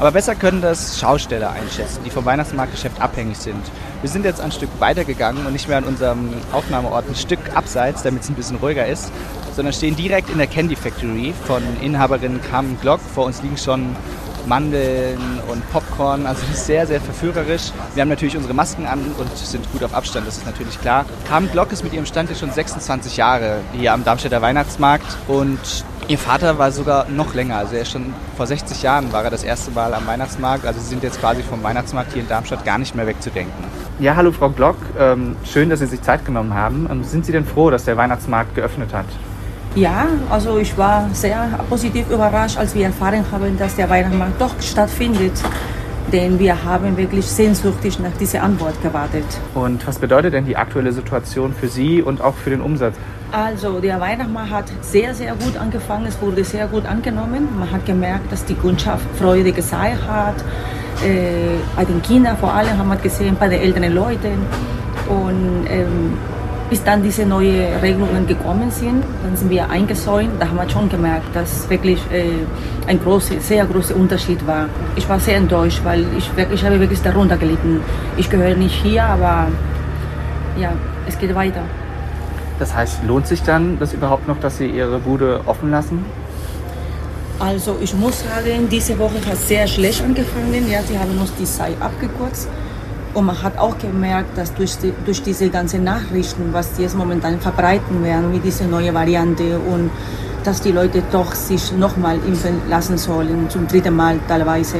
Aber 0.02 0.14
besser 0.14 0.34
können 0.34 0.64
das 0.64 1.00
Schausteller 1.00 1.52
einschätzen, 1.52 2.00
die 2.04 2.10
vom 2.10 2.26
Weihnachtsmarktgeschäft 2.26 3.00
abhängig 3.00 3.38
sind. 3.38 3.62
Wir 4.02 4.10
sind 4.10 4.26
jetzt 4.26 4.42
ein 4.42 4.52
Stück 4.52 4.72
weitergegangen 4.80 5.46
und 5.46 5.54
nicht 5.54 5.68
mehr 5.68 5.78
an 5.78 5.84
unserem 5.84 6.34
Aufnahmeort 6.52 7.08
ein 7.08 7.14
Stück 7.14 7.38
abseits, 7.54 8.02
damit 8.02 8.24
es 8.24 8.30
ein 8.30 8.34
bisschen 8.34 8.58
ruhiger 8.58 8.88
ist, 8.88 9.12
sondern 9.56 9.76
stehen 9.76 9.96
direkt 9.96 10.32
in 10.32 10.40
der 10.40 10.48
Candy 10.48 10.76
Factory 10.76 11.36
von 11.46 11.62
Inhaberin 11.82 12.40
Carmen 12.50 12.80
Glock. 12.82 13.00
Vor 13.14 13.26
uns 13.26 13.44
liegen 13.44 13.58
schon 13.58 13.96
Mandeln 14.48 15.20
und 15.48 15.70
Popcorn. 15.70 16.26
Also 16.26 16.42
das 16.50 16.58
ist 16.58 16.66
sehr, 16.66 16.88
sehr 16.88 17.00
verführerisch. 17.00 17.72
Wir 17.94 18.02
haben 18.02 18.10
natürlich 18.10 18.36
unsere 18.36 18.56
Masken 18.56 18.88
an 18.88 19.02
und 19.20 19.38
sind 19.38 19.72
gut 19.72 19.84
auf 19.84 19.94
Abstand, 19.94 20.26
das 20.26 20.38
ist 20.38 20.48
natürlich 20.48 20.82
klar. 20.82 21.06
Carmen 21.28 21.52
Glock 21.52 21.72
ist 21.72 21.84
mit 21.84 21.94
ihrem 21.94 22.08
Stand 22.08 22.32
jetzt 22.32 22.40
schon 22.40 22.52
26 22.52 23.18
Jahre 23.18 23.58
hier 23.74 23.94
am 23.94 24.04
Darmstädter 24.04 24.42
Weihnachtsmarkt 24.42 25.16
und 25.28 25.60
Ihr 26.12 26.18
Vater 26.18 26.58
war 26.58 26.74
sogar 26.74 27.08
noch 27.08 27.34
länger, 27.34 27.56
also 27.56 27.74
er 27.74 27.84
ist 27.84 27.92
schon 27.92 28.14
vor 28.36 28.46
60 28.46 28.84
Jahren 28.84 29.14
war 29.14 29.24
er 29.24 29.30
das 29.30 29.46
erste 29.46 29.72
Mal 29.72 29.94
am 29.94 30.06
Weihnachtsmarkt. 30.06 30.66
Also 30.66 30.82
Sie 30.82 30.88
sind 30.88 31.04
jetzt 31.04 31.22
quasi 31.22 31.42
vom 31.42 31.64
Weihnachtsmarkt 31.64 32.12
hier 32.12 32.22
in 32.22 32.28
Darmstadt 32.28 32.66
gar 32.66 32.78
nicht 32.78 32.94
mehr 32.94 33.08
wegzudenken. 33.08 33.64
Ja, 33.98 34.18
hallo 34.18 34.34
Frau 34.34 34.50
Glock, 34.50 34.76
ähm, 35.00 35.38
schön, 35.46 35.70
dass 35.70 35.80
Sie 35.80 35.86
sich 35.86 36.02
Zeit 36.02 36.26
genommen 36.26 36.54
haben. 36.54 36.86
Ähm, 36.92 37.06
sind 37.06 37.26
Sie 37.26 37.32
denn 37.32 37.46
froh, 37.46 37.70
dass 37.70 37.86
der 37.86 37.96
Weihnachtsmarkt 37.96 38.56
geöffnet 38.56 38.94
hat? 38.94 39.06
Ja, 39.76 40.06
also 40.30 40.58
ich 40.58 40.78
war 40.78 41.10
sehr 41.14 41.48
positiv 41.70 42.10
überrascht, 42.10 42.58
als 42.58 42.76
wir 42.76 42.88
erfahren 42.88 43.24
haben, 43.32 43.58
dass 43.58 43.78
der 43.78 43.90
Weihnachtsmarkt 43.90 44.42
doch 44.42 44.62
stattfindet. 44.62 45.42
Denn 46.12 46.40
wir 46.40 46.62
haben 46.66 46.98
wirklich 46.98 47.26
sehnsüchtig 47.26 48.00
nach 48.00 48.18
dieser 48.20 48.44
Antwort 48.44 48.82
gewartet. 48.84 49.24
Und 49.54 49.88
was 49.88 49.98
bedeutet 49.98 50.34
denn 50.34 50.44
die 50.44 50.58
aktuelle 50.58 50.92
Situation 50.92 51.54
für 51.54 51.70
Sie 51.70 52.02
und 52.02 52.20
auch 52.20 52.36
für 52.36 52.50
den 52.50 52.60
Umsatz? 52.60 52.96
Also 53.32 53.80
der 53.80 54.02
Weihnachtsmarkt 54.02 54.52
hat 54.52 54.66
sehr, 54.82 55.16
sehr 55.16 55.34
gut 55.36 55.56
angefangen. 55.56 56.06
Es 56.06 56.22
wurde 56.22 56.44
sehr 56.44 56.68
gut 56.68 56.86
angenommen. 56.86 57.48
Man 57.58 57.72
hat 57.72 57.86
gemerkt, 57.86 58.30
dass 58.30 58.44
die 58.44 58.56
Kundschaft 58.56 59.06
Freude 59.18 59.54
gezeigt 59.54 60.06
hat. 60.06 60.36
Äh, 61.02 61.56
bei 61.76 61.86
den 61.86 62.02
Kindern 62.02 62.36
vor 62.38 62.54
allem 62.54 62.78
haben 62.78 62.90
wir 62.90 62.98
gesehen, 62.98 63.38
bei 63.40 63.48
den 63.48 63.62
älteren 63.62 63.96
Leuten. 63.96 64.38
Und 65.08 65.66
ähm, 65.70 66.18
bis 66.70 66.84
dann 66.84 67.04
diese 67.04 67.26
neuen 67.26 67.80
Regelungen 67.82 68.28
gekommen 68.28 68.70
sind, 68.70 69.04
dann 69.24 69.38
sind 69.38 69.50
wir 69.50 69.70
eingesäumt. 69.70 70.32
Da 70.38 70.50
haben 70.50 70.58
wir 70.58 70.70
schon 70.70 70.90
gemerkt, 70.90 71.34
dass 71.34 71.70
wirklich 71.70 72.00
äh, 72.12 72.26
ein 72.88 73.02
großer, 73.02 73.40
sehr 73.40 73.66
großer 73.66 73.96
Unterschied 73.96 74.46
war. 74.46 74.68
Ich 74.98 75.08
war 75.08 75.22
sehr 75.22 75.38
enttäuscht, 75.38 75.80
weil 75.86 76.06
ich, 76.18 76.36
wirklich, 76.36 76.60
ich 76.60 76.66
habe 76.66 76.82
wirklich 76.82 77.02
darunter 77.02 77.38
gelitten. 77.38 77.80
Ich 78.18 78.30
gehöre 78.30 78.56
nicht 78.56 78.76
hier, 78.84 79.06
aber 79.06 79.48
ja, 80.60 80.74
es 81.08 81.18
geht 81.18 81.34
weiter. 81.34 81.62
Das 82.62 82.76
heißt, 82.76 83.00
lohnt 83.08 83.26
sich 83.26 83.42
dann 83.42 83.80
das 83.80 83.92
überhaupt 83.92 84.28
noch, 84.28 84.40
dass 84.40 84.60
Sie 84.60 84.68
Ihre 84.68 85.00
Bude 85.00 85.42
offen 85.48 85.72
lassen? 85.72 86.06
Also 87.40 87.76
ich 87.82 87.96
muss 87.96 88.20
sagen, 88.24 88.70
diese 88.70 89.00
Woche 89.00 89.16
hat 89.28 89.38
sehr 89.38 89.66
schlecht 89.66 90.04
angefangen. 90.04 90.70
Ja, 90.70 90.84
sie 90.84 91.00
haben 91.00 91.18
uns 91.20 91.34
die 91.40 91.46
Zeit 91.46 91.76
abgekürzt. 91.82 92.48
Und 93.16 93.26
man 93.26 93.42
hat 93.42 93.58
auch 93.58 93.76
gemerkt, 93.80 94.38
dass 94.38 94.54
durch, 94.54 94.78
die, 94.78 94.94
durch 95.06 95.24
diese 95.24 95.50
ganzen 95.50 95.84
Nachrichten, 95.84 96.50
was 96.52 96.78
jetzt 96.78 96.96
momentan 96.96 97.40
verbreiten 97.40 98.04
werden, 98.04 98.32
wie 98.32 98.38
diese 98.38 98.66
neue 98.66 98.94
Variante 98.94 99.58
und 99.58 99.90
dass 100.44 100.62
die 100.62 100.72
Leute 100.72 101.02
doch 101.12 101.34
sich 101.34 101.72
nochmal 101.72 102.18
impfen 102.28 102.62
lassen 102.70 103.00
sollen, 103.00 103.50
zum 103.50 103.68
dritten 103.68 103.96
Mal 103.96 104.20
teilweise, 104.28 104.78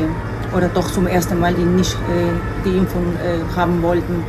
oder 0.56 0.68
doch 0.68 0.92
zum 0.92 1.08
ersten 1.08 1.40
Mal, 1.40 1.56
die 1.56 1.64
nicht 1.64 1.96
äh, 1.96 2.64
die 2.64 2.78
Impfung 2.78 3.16
äh, 3.16 3.40
haben 3.56 3.82
wollten. 3.82 4.24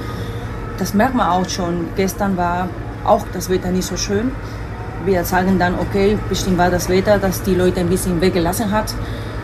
Das 0.79 0.95
merkt 0.95 1.15
man 1.15 1.29
auch 1.29 1.49
schon. 1.51 1.89
Gestern 1.97 2.35
war 2.39 2.69
auch 3.05 3.27
das 3.33 3.49
Wetter 3.49 3.71
nicht 3.71 3.87
so 3.87 3.97
schön. 3.97 4.33
Wir 5.05 5.25
sagen 5.25 5.59
dann, 5.59 5.75
okay, 5.79 6.19
bestimmt 6.29 6.59
war 6.59 6.71
das 6.71 6.89
Wetter, 6.89 7.19
das 7.19 7.43
die 7.43 7.55
Leute 7.55 7.81
ein 7.81 7.89
bisschen 7.89 8.21
weggelassen 8.21 8.71
hat. 8.71 8.95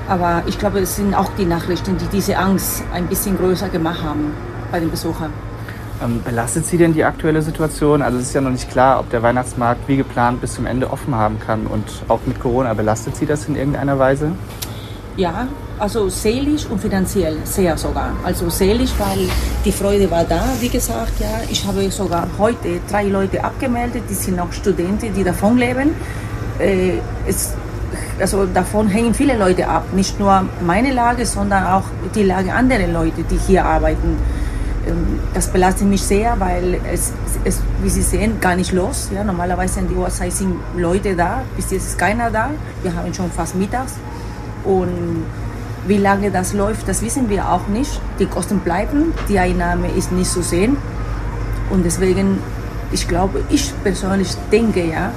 Aber 0.08 0.42
ich 0.46 0.58
glaube, 0.58 0.78
es 0.78 0.96
sind 0.96 1.14
auch 1.14 1.30
die 1.36 1.44
Nachrichten, 1.44 1.98
die 1.98 2.06
diese 2.06 2.38
Angst 2.38 2.82
ein 2.92 3.06
bisschen 3.06 3.36
größer 3.36 3.68
gemacht 3.68 4.02
haben 4.02 4.32
bei 4.70 4.80
den 4.80 4.90
Besuchern. 4.90 5.32
Ähm, 6.02 6.22
belastet 6.24 6.64
Sie 6.64 6.78
denn 6.78 6.94
die 6.94 7.04
aktuelle 7.04 7.42
Situation? 7.42 8.02
Also 8.02 8.18
es 8.18 8.28
ist 8.28 8.34
ja 8.34 8.40
noch 8.40 8.50
nicht 8.50 8.70
klar, 8.70 9.00
ob 9.00 9.10
der 9.10 9.22
Weihnachtsmarkt 9.22 9.88
wie 9.88 9.96
geplant 9.96 10.40
bis 10.40 10.54
zum 10.54 10.66
Ende 10.66 10.90
offen 10.90 11.14
haben 11.14 11.40
kann. 11.40 11.66
Und 11.66 11.84
auch 12.06 12.20
mit 12.24 12.40
Corona, 12.40 12.72
belastet 12.74 13.16
Sie 13.16 13.26
das 13.26 13.48
in 13.48 13.56
irgendeiner 13.56 13.98
Weise? 13.98 14.32
Ja, 15.16 15.48
also 15.78 16.08
seelisch 16.08 16.66
und 16.66 16.80
finanziell 16.80 17.36
sehr 17.44 17.76
sogar. 17.76 18.12
Also 18.24 18.50
seelisch, 18.50 18.92
weil 18.98 19.28
die 19.64 19.72
Freude 19.72 20.10
war 20.10 20.24
da, 20.24 20.42
wie 20.60 20.68
gesagt. 20.68 21.20
Ja, 21.20 21.40
ich 21.50 21.64
habe 21.66 21.90
sogar 21.90 22.26
heute 22.38 22.80
drei 22.90 23.04
Leute 23.04 23.42
abgemeldet, 23.42 24.02
die 24.08 24.14
sind 24.14 24.38
auch 24.40 24.52
Studenten, 24.52 25.14
die 25.14 25.24
davon 25.24 25.58
leben. 25.58 25.94
Äh, 26.58 26.98
es 27.26 27.54
also 28.20 28.46
davon 28.46 28.88
hängen 28.88 29.14
viele 29.14 29.36
Leute 29.36 29.68
ab. 29.68 29.84
Nicht 29.92 30.18
nur 30.18 30.44
meine 30.66 30.92
Lage, 30.92 31.24
sondern 31.24 31.64
auch 31.66 31.84
die 32.14 32.24
Lage 32.24 32.52
anderer 32.52 32.86
Leute, 32.88 33.22
die 33.22 33.38
hier 33.46 33.64
arbeiten. 33.64 34.16
Ähm, 34.86 35.20
das 35.34 35.48
belastet 35.48 35.86
mich 35.86 36.02
sehr, 36.02 36.38
weil 36.38 36.80
es, 36.92 37.12
es, 37.44 37.60
wie 37.82 37.88
Sie 37.88 38.02
sehen, 38.02 38.40
gar 38.40 38.56
nicht 38.56 38.72
los. 38.72 39.10
Ja, 39.14 39.24
normalerweise 39.24 39.80
in 39.80 39.88
die 39.88 39.94
Uhrzeit 39.94 40.32
sind 40.32 40.56
Leute 40.76 41.14
da, 41.14 41.42
bis 41.56 41.70
jetzt 41.70 41.86
ist 41.86 41.98
keiner 41.98 42.30
da. 42.30 42.50
Wir 42.82 42.94
haben 42.94 43.12
schon 43.14 43.30
fast 43.30 43.54
mittags. 43.54 43.94
Und 44.64 45.24
wie 45.88 45.96
lange 45.96 46.30
das 46.30 46.52
läuft, 46.52 46.86
das 46.86 47.00
wissen 47.00 47.30
wir 47.30 47.50
auch 47.50 47.66
nicht. 47.66 48.00
Die 48.18 48.26
Kosten 48.26 48.60
bleiben, 48.60 49.14
die 49.28 49.38
Einnahme 49.38 49.88
ist 49.96 50.12
nicht 50.12 50.30
zu 50.30 50.42
sehen. 50.42 50.76
Und 51.70 51.84
deswegen, 51.84 52.38
ich 52.92 53.08
glaube, 53.08 53.42
ich 53.48 53.72
persönlich 53.82 54.28
denke, 54.52 54.84
ja, 54.84 55.12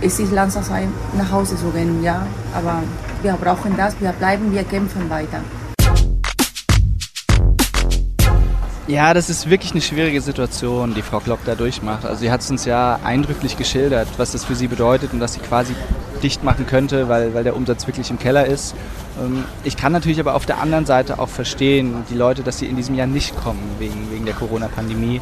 es 0.00 0.18
ist 0.18 0.32
langsam 0.32 0.62
Zeit, 0.62 0.88
nach 1.18 1.30
Hause 1.30 1.56
zu 1.56 1.70
gehen, 1.70 2.02
ja. 2.02 2.26
Aber 2.54 2.82
wir 3.22 3.34
brauchen 3.34 3.76
das, 3.76 4.00
wir 4.00 4.12
bleiben, 4.12 4.52
wir 4.52 4.64
kämpfen 4.64 5.08
weiter. 5.10 5.40
Ja, 8.88 9.12
das 9.12 9.28
ist 9.28 9.50
wirklich 9.50 9.72
eine 9.72 9.82
schwierige 9.82 10.20
Situation, 10.20 10.94
die 10.94 11.02
Frau 11.02 11.18
Klock 11.18 11.40
da 11.44 11.54
durchmacht. 11.54 12.06
Also 12.06 12.20
sie 12.20 12.30
hat 12.30 12.40
es 12.40 12.50
uns 12.50 12.64
ja 12.64 13.00
eindrücklich 13.04 13.56
geschildert, 13.56 14.08
was 14.16 14.32
das 14.32 14.44
für 14.44 14.54
sie 14.54 14.68
bedeutet 14.68 15.12
und 15.12 15.20
dass 15.20 15.34
sie 15.34 15.40
quasi 15.40 15.74
dicht 16.22 16.44
machen 16.44 16.66
könnte, 16.66 17.08
weil, 17.08 17.34
weil 17.34 17.44
der 17.44 17.56
Umsatz 17.56 17.86
wirklich 17.86 18.10
im 18.10 18.18
Keller 18.18 18.46
ist. 18.46 18.74
Ähm, 19.18 19.44
ich 19.64 19.76
kann 19.76 19.92
natürlich 19.92 20.20
aber 20.20 20.34
auf 20.34 20.46
der 20.46 20.60
anderen 20.60 20.86
Seite 20.86 21.18
auch 21.18 21.28
verstehen, 21.28 22.04
die 22.10 22.14
Leute, 22.14 22.42
dass 22.42 22.58
sie 22.58 22.66
in 22.66 22.76
diesem 22.76 22.94
Jahr 22.94 23.06
nicht 23.06 23.36
kommen 23.36 23.62
wegen, 23.78 24.10
wegen 24.10 24.24
der 24.24 24.34
Corona-Pandemie. 24.34 25.20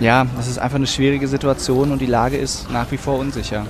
Ja, 0.00 0.26
das 0.36 0.46
ist 0.46 0.58
einfach 0.58 0.76
eine 0.76 0.86
schwierige 0.86 1.26
Situation 1.26 1.90
und 1.90 2.00
die 2.00 2.06
Lage 2.06 2.36
ist 2.36 2.70
nach 2.70 2.90
wie 2.90 2.98
vor 2.98 3.18
unsicher. 3.18 3.64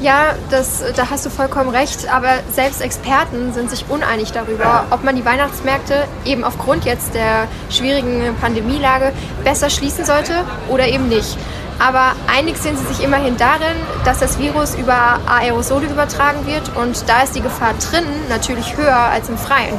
Ja, 0.00 0.34
das, 0.50 0.82
da 0.96 1.10
hast 1.10 1.26
du 1.26 1.30
vollkommen 1.30 1.70
recht. 1.70 2.12
Aber 2.12 2.28
selbst 2.52 2.80
Experten 2.80 3.52
sind 3.52 3.70
sich 3.70 3.84
uneinig 3.88 4.32
darüber, 4.32 4.86
ob 4.90 5.04
man 5.04 5.14
die 5.14 5.24
Weihnachtsmärkte 5.24 6.04
eben 6.24 6.42
aufgrund 6.42 6.84
jetzt 6.84 7.14
der 7.14 7.46
schwierigen 7.70 8.34
Pandemielage 8.40 9.12
besser 9.44 9.70
schließen 9.70 10.04
sollte 10.04 10.32
oder 10.68 10.88
eben 10.88 11.08
nicht. 11.08 11.38
Aber 11.82 12.12
einig 12.28 12.58
sind 12.58 12.78
sie 12.78 12.94
sich 12.94 13.02
immerhin 13.02 13.36
darin, 13.36 13.76
dass 14.04 14.20
das 14.20 14.38
Virus 14.38 14.76
über 14.76 15.18
Aerosole 15.26 15.86
übertragen 15.86 16.46
wird 16.46 16.70
und 16.76 17.08
da 17.08 17.22
ist 17.22 17.34
die 17.34 17.40
Gefahr 17.40 17.74
drinnen 17.74 18.28
natürlich 18.28 18.76
höher 18.76 18.96
als 18.96 19.28
im 19.28 19.36
Freien. 19.36 19.74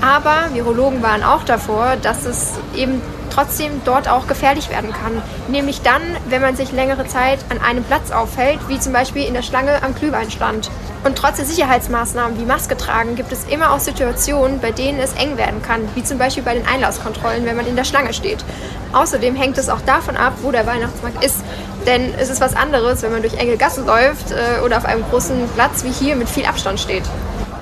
Aber 0.00 0.54
Virologen 0.54 1.02
waren 1.02 1.24
auch 1.24 1.42
davor, 1.42 1.96
dass 2.00 2.24
es 2.24 2.52
eben 2.76 3.02
trotzdem 3.30 3.80
dort 3.84 4.08
auch 4.08 4.26
gefährlich 4.26 4.70
werden 4.70 4.92
kann. 4.92 5.22
Nämlich 5.48 5.82
dann, 5.82 6.02
wenn 6.28 6.42
man 6.42 6.56
sich 6.56 6.72
längere 6.72 7.06
Zeit 7.06 7.38
an 7.48 7.60
einem 7.60 7.84
Platz 7.84 8.10
aufhält, 8.10 8.60
wie 8.68 8.78
zum 8.78 8.92
Beispiel 8.92 9.24
in 9.24 9.34
der 9.34 9.42
Schlange 9.42 9.82
am 9.82 9.94
Glühweinstand. 9.94 10.70
Und 11.02 11.16
trotz 11.16 11.36
der 11.36 11.46
Sicherheitsmaßnahmen 11.46 12.38
wie 12.38 12.44
Maske 12.44 12.76
tragen 12.76 13.16
gibt 13.16 13.32
es 13.32 13.44
immer 13.44 13.72
auch 13.72 13.80
Situationen, 13.80 14.60
bei 14.60 14.70
denen 14.70 14.98
es 14.98 15.14
eng 15.14 15.38
werden 15.38 15.62
kann, 15.62 15.88
wie 15.94 16.04
zum 16.04 16.18
Beispiel 16.18 16.42
bei 16.42 16.54
den 16.54 16.66
Einlasskontrollen, 16.66 17.46
wenn 17.46 17.56
man 17.56 17.66
in 17.66 17.76
der 17.76 17.84
Schlange 17.84 18.12
steht. 18.12 18.44
Außerdem 18.92 19.34
hängt 19.36 19.56
es 19.56 19.68
auch 19.68 19.80
davon 19.80 20.16
ab, 20.16 20.34
wo 20.42 20.50
der 20.50 20.66
Weihnachtsmarkt 20.66 21.24
ist. 21.24 21.38
Denn 21.86 22.12
es 22.18 22.28
ist 22.28 22.40
was 22.40 22.54
anderes, 22.54 23.02
wenn 23.02 23.12
man 23.12 23.22
durch 23.22 23.34
enge 23.34 23.56
Gassen 23.56 23.86
läuft 23.86 24.32
äh, 24.32 24.60
oder 24.64 24.76
auf 24.76 24.84
einem 24.84 25.02
großen 25.08 25.48
Platz 25.54 25.84
wie 25.84 25.90
hier 25.90 26.16
mit 26.16 26.28
viel 26.28 26.44
Abstand 26.44 26.78
steht. 26.78 27.04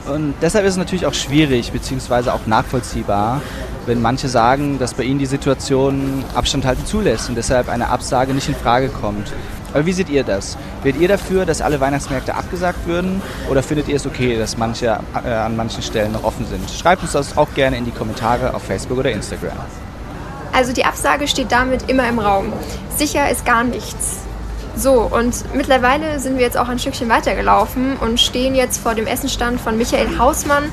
Und 0.09 0.35
deshalb 0.41 0.65
ist 0.65 0.73
es 0.73 0.79
natürlich 0.79 1.07
auch 1.07 1.15
schwierig 1.15 1.73
bzw. 1.73 2.31
auch 2.31 2.47
nachvollziehbar, 2.47 3.43
wenn 3.87 4.01
manche 4.01 4.29
sagen, 4.29 4.79
dass 4.79 4.95
bei 4.95 5.03
ihnen 5.03 5.19
die 5.19 5.27
Situation 5.27 6.25
Abstand 6.35 6.65
halten 6.65 6.87
zulässt 6.87 7.29
und 7.29 7.35
deshalb 7.35 7.69
eine 7.69 7.89
Absage 7.89 8.33
nicht 8.33 8.49
in 8.49 8.55
Frage 8.55 8.89
kommt. 8.89 9.33
Aber 9.75 9.85
wie 9.85 9.93
seht 9.93 10.09
ihr 10.09 10.25
das? 10.25 10.57
Werdet 10.83 11.03
ihr 11.03 11.09
dafür, 11.09 11.45
dass 11.45 11.61
alle 11.61 11.79
Weihnachtsmärkte 11.79 12.35
abgesagt 12.35 12.87
würden 12.87 13.21
oder 13.51 13.63
findet 13.63 13.89
ihr 13.89 13.97
es 13.97 14.07
okay, 14.07 14.39
dass 14.39 14.57
manche 14.57 14.99
äh, 15.25 15.29
an 15.29 15.57
manchen 15.57 15.83
Stellen 15.83 16.13
noch 16.13 16.25
offen 16.25 16.47
sind? 16.47 16.71
Schreibt 16.71 17.03
uns 17.03 17.13
das 17.13 17.37
auch 17.37 17.53
gerne 17.55 17.77
in 17.77 17.85
die 17.85 17.91
Kommentare 17.91 18.55
auf 18.55 18.63
Facebook 18.63 18.99
oder 18.99 19.11
Instagram. 19.11 19.53
Also 20.53 20.73
die 20.73 20.87
Absage 20.87 21.29
steht 21.29 21.53
damit 21.53 21.91
immer 21.91 22.09
im 22.09 22.19
Raum. 22.19 22.53
Sicher 22.97 23.31
ist 23.31 23.45
gar 23.45 23.63
nichts. 23.65 24.28
So, 24.79 24.93
und 25.11 25.35
mittlerweile 25.55 26.21
sind 26.21 26.37
wir 26.37 26.45
jetzt 26.45 26.57
auch 26.57 26.69
ein 26.69 26.79
Stückchen 26.79 27.09
weitergelaufen 27.09 27.97
und 27.97 28.21
stehen 28.21 28.55
jetzt 28.55 28.81
vor 28.81 28.95
dem 28.95 29.09
Essenstand 29.09 29.61
von 29.61 29.77
Michael 29.77 30.19
Hausmann. 30.21 30.73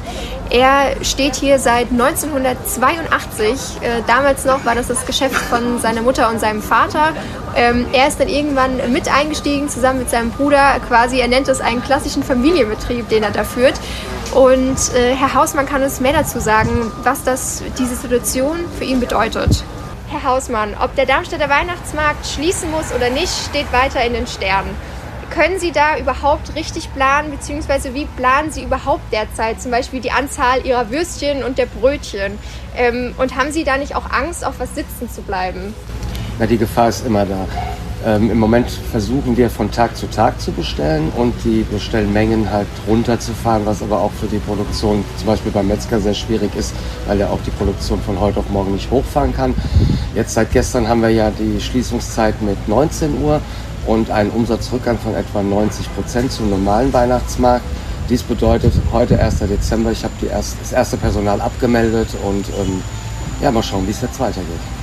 Er 0.52 1.04
steht 1.04 1.34
hier 1.34 1.58
seit 1.58 1.90
1982. 1.90 3.52
Äh, 3.82 4.04
damals 4.06 4.46
noch 4.46 4.64
war 4.64 4.76
das 4.76 4.90
das 4.90 5.08
Geschäft 5.08 5.34
von 5.34 5.80
seiner 5.80 6.04
Mutter 6.04 6.30
und 6.30 6.40
seinem 6.40 6.62
Vater. 6.62 7.14
Ähm, 7.56 7.88
er 7.94 8.08
ist 8.08 8.20
dann 8.20 8.28
irgendwann 8.28 8.78
mit 8.94 9.12
eingestiegen, 9.12 9.70
zusammen 9.70 9.98
mit 9.98 10.12
seinem 10.12 10.30
Bruder. 10.30 10.80
Quasi, 10.88 11.20
er 11.20 11.28
nennt 11.28 11.48
es 11.48 11.60
einen 11.60 11.82
klassischen 11.82 12.22
Familienbetrieb, 12.22 13.10
den 13.10 13.24
er 13.24 13.32
da 13.32 13.44
führt. 13.44 13.80
Und 14.36 14.78
äh, 14.96 15.16
Herr 15.16 15.34
Hausmann 15.34 15.66
kann 15.66 15.82
uns 15.82 16.00
mehr 16.00 16.14
dazu 16.14 16.40
sagen, 16.40 16.92
was 17.02 17.24
das, 17.24 17.64
diese 17.80 17.96
Situation 17.96 18.58
für 18.78 18.84
ihn 18.84 19.00
bedeutet. 19.00 19.64
Herr 20.08 20.24
Hausmann, 20.24 20.76
ob 20.80 20.96
der 20.96 21.06
Darmstädter 21.06 21.50
Weihnachtsmarkt 21.50 22.28
schließen 22.28 22.70
muss 22.72 22.94
oder 22.94 23.10
nicht, 23.10 23.32
steht 23.50 23.72
weiter 23.74 24.06
in 24.06 24.14
den 24.14 24.28
Sternen. 24.28 24.70
Können 25.32 25.60
Sie 25.60 25.72
da 25.72 25.98
überhaupt 25.98 26.56
richtig 26.56 26.94
planen, 26.94 27.32
beziehungsweise 27.32 27.94
wie 27.94 28.06
planen 28.06 28.52
Sie 28.52 28.64
überhaupt 28.64 29.12
derzeit 29.12 29.62
zum 29.62 29.72
Beispiel 29.72 30.00
die 30.00 30.12
Anzahl 30.12 30.66
Ihrer 30.66 30.92
Würstchen 30.92 31.44
und 31.44 31.58
der 31.58 31.66
Brötchen? 31.66 32.38
Ähm, 32.78 33.16
und 33.18 33.36
haben 33.36 33.52
Sie 33.52 33.64
da 33.64 33.78
nicht 33.78 33.96
auch 33.96 34.10
Angst, 34.12 34.46
auf 34.46 34.60
was 34.60 34.76
sitzen 34.76 35.10
zu 35.10 35.24
bleiben? 35.24 35.74
Na, 36.38 36.46
die 36.46 36.58
Gefahr 36.58 36.90
ist 36.90 37.06
immer 37.06 37.26
da. 37.26 37.48
Ähm, 38.06 38.30
Im 38.30 38.38
Moment 38.38 38.70
versuchen 38.70 39.36
wir 39.36 39.50
von 39.50 39.72
Tag 39.72 39.98
zu 39.98 40.06
Tag 40.06 40.40
zu 40.40 40.52
bestellen 40.52 41.12
und 41.18 41.34
die 41.44 41.66
Bestellmengen 41.72 42.52
halt 42.52 42.68
runterzufahren, 42.88 43.66
was 43.66 43.82
aber 43.82 44.00
auch 44.00 44.12
für 44.12 44.28
die 44.28 44.38
Produktion 44.38 45.04
zum 45.18 45.26
Beispiel 45.26 45.52
beim 45.52 45.68
Metzger 45.68 46.00
sehr 46.00 46.14
schwierig 46.14 46.56
ist, 46.56 46.76
weil 47.08 47.20
er 47.20 47.32
auch 47.32 47.40
die 47.44 47.50
Produktion 47.52 48.00
von 48.00 48.20
heute 48.20 48.40
auf 48.40 48.50
morgen 48.50 48.74
nicht 48.74 48.92
hochfahren 48.92 49.34
kann. 49.34 49.56
Jetzt 50.14 50.36
seit 50.36 50.52
gestern 50.52 50.88
haben 50.88 51.02
wir 51.02 51.10
ja 51.10 51.32
die 51.32 51.60
Schließungszeit 51.60 52.40
mit 52.44 52.68
19 52.68 53.24
Uhr 53.24 53.42
und 53.88 54.12
einen 54.12 54.30
Umsatzrückgang 54.30 55.00
von 55.00 55.16
etwa 55.16 55.42
90 55.42 55.96
Prozent 55.96 56.32
zum 56.32 56.52
normalen 56.52 56.94
Weihnachtsmarkt. 56.94 57.66
Dies 58.08 58.22
bedeutet 58.22 58.74
heute 58.94 59.20
1. 59.20 59.40
Dezember, 59.40 59.92
ich 59.92 60.04
habe 60.04 60.14
erst, 60.30 60.58
das 60.62 60.74
erste 60.74 60.98
Personal 60.98 61.42
abgemeldet 61.42 62.10
und 62.24 62.46
ähm, 62.50 62.84
ja, 63.42 63.50
mal 63.50 63.64
schauen, 63.64 63.88
wie 63.88 63.92
es 63.92 64.02
jetzt 64.02 64.20
weitergeht. 64.20 64.75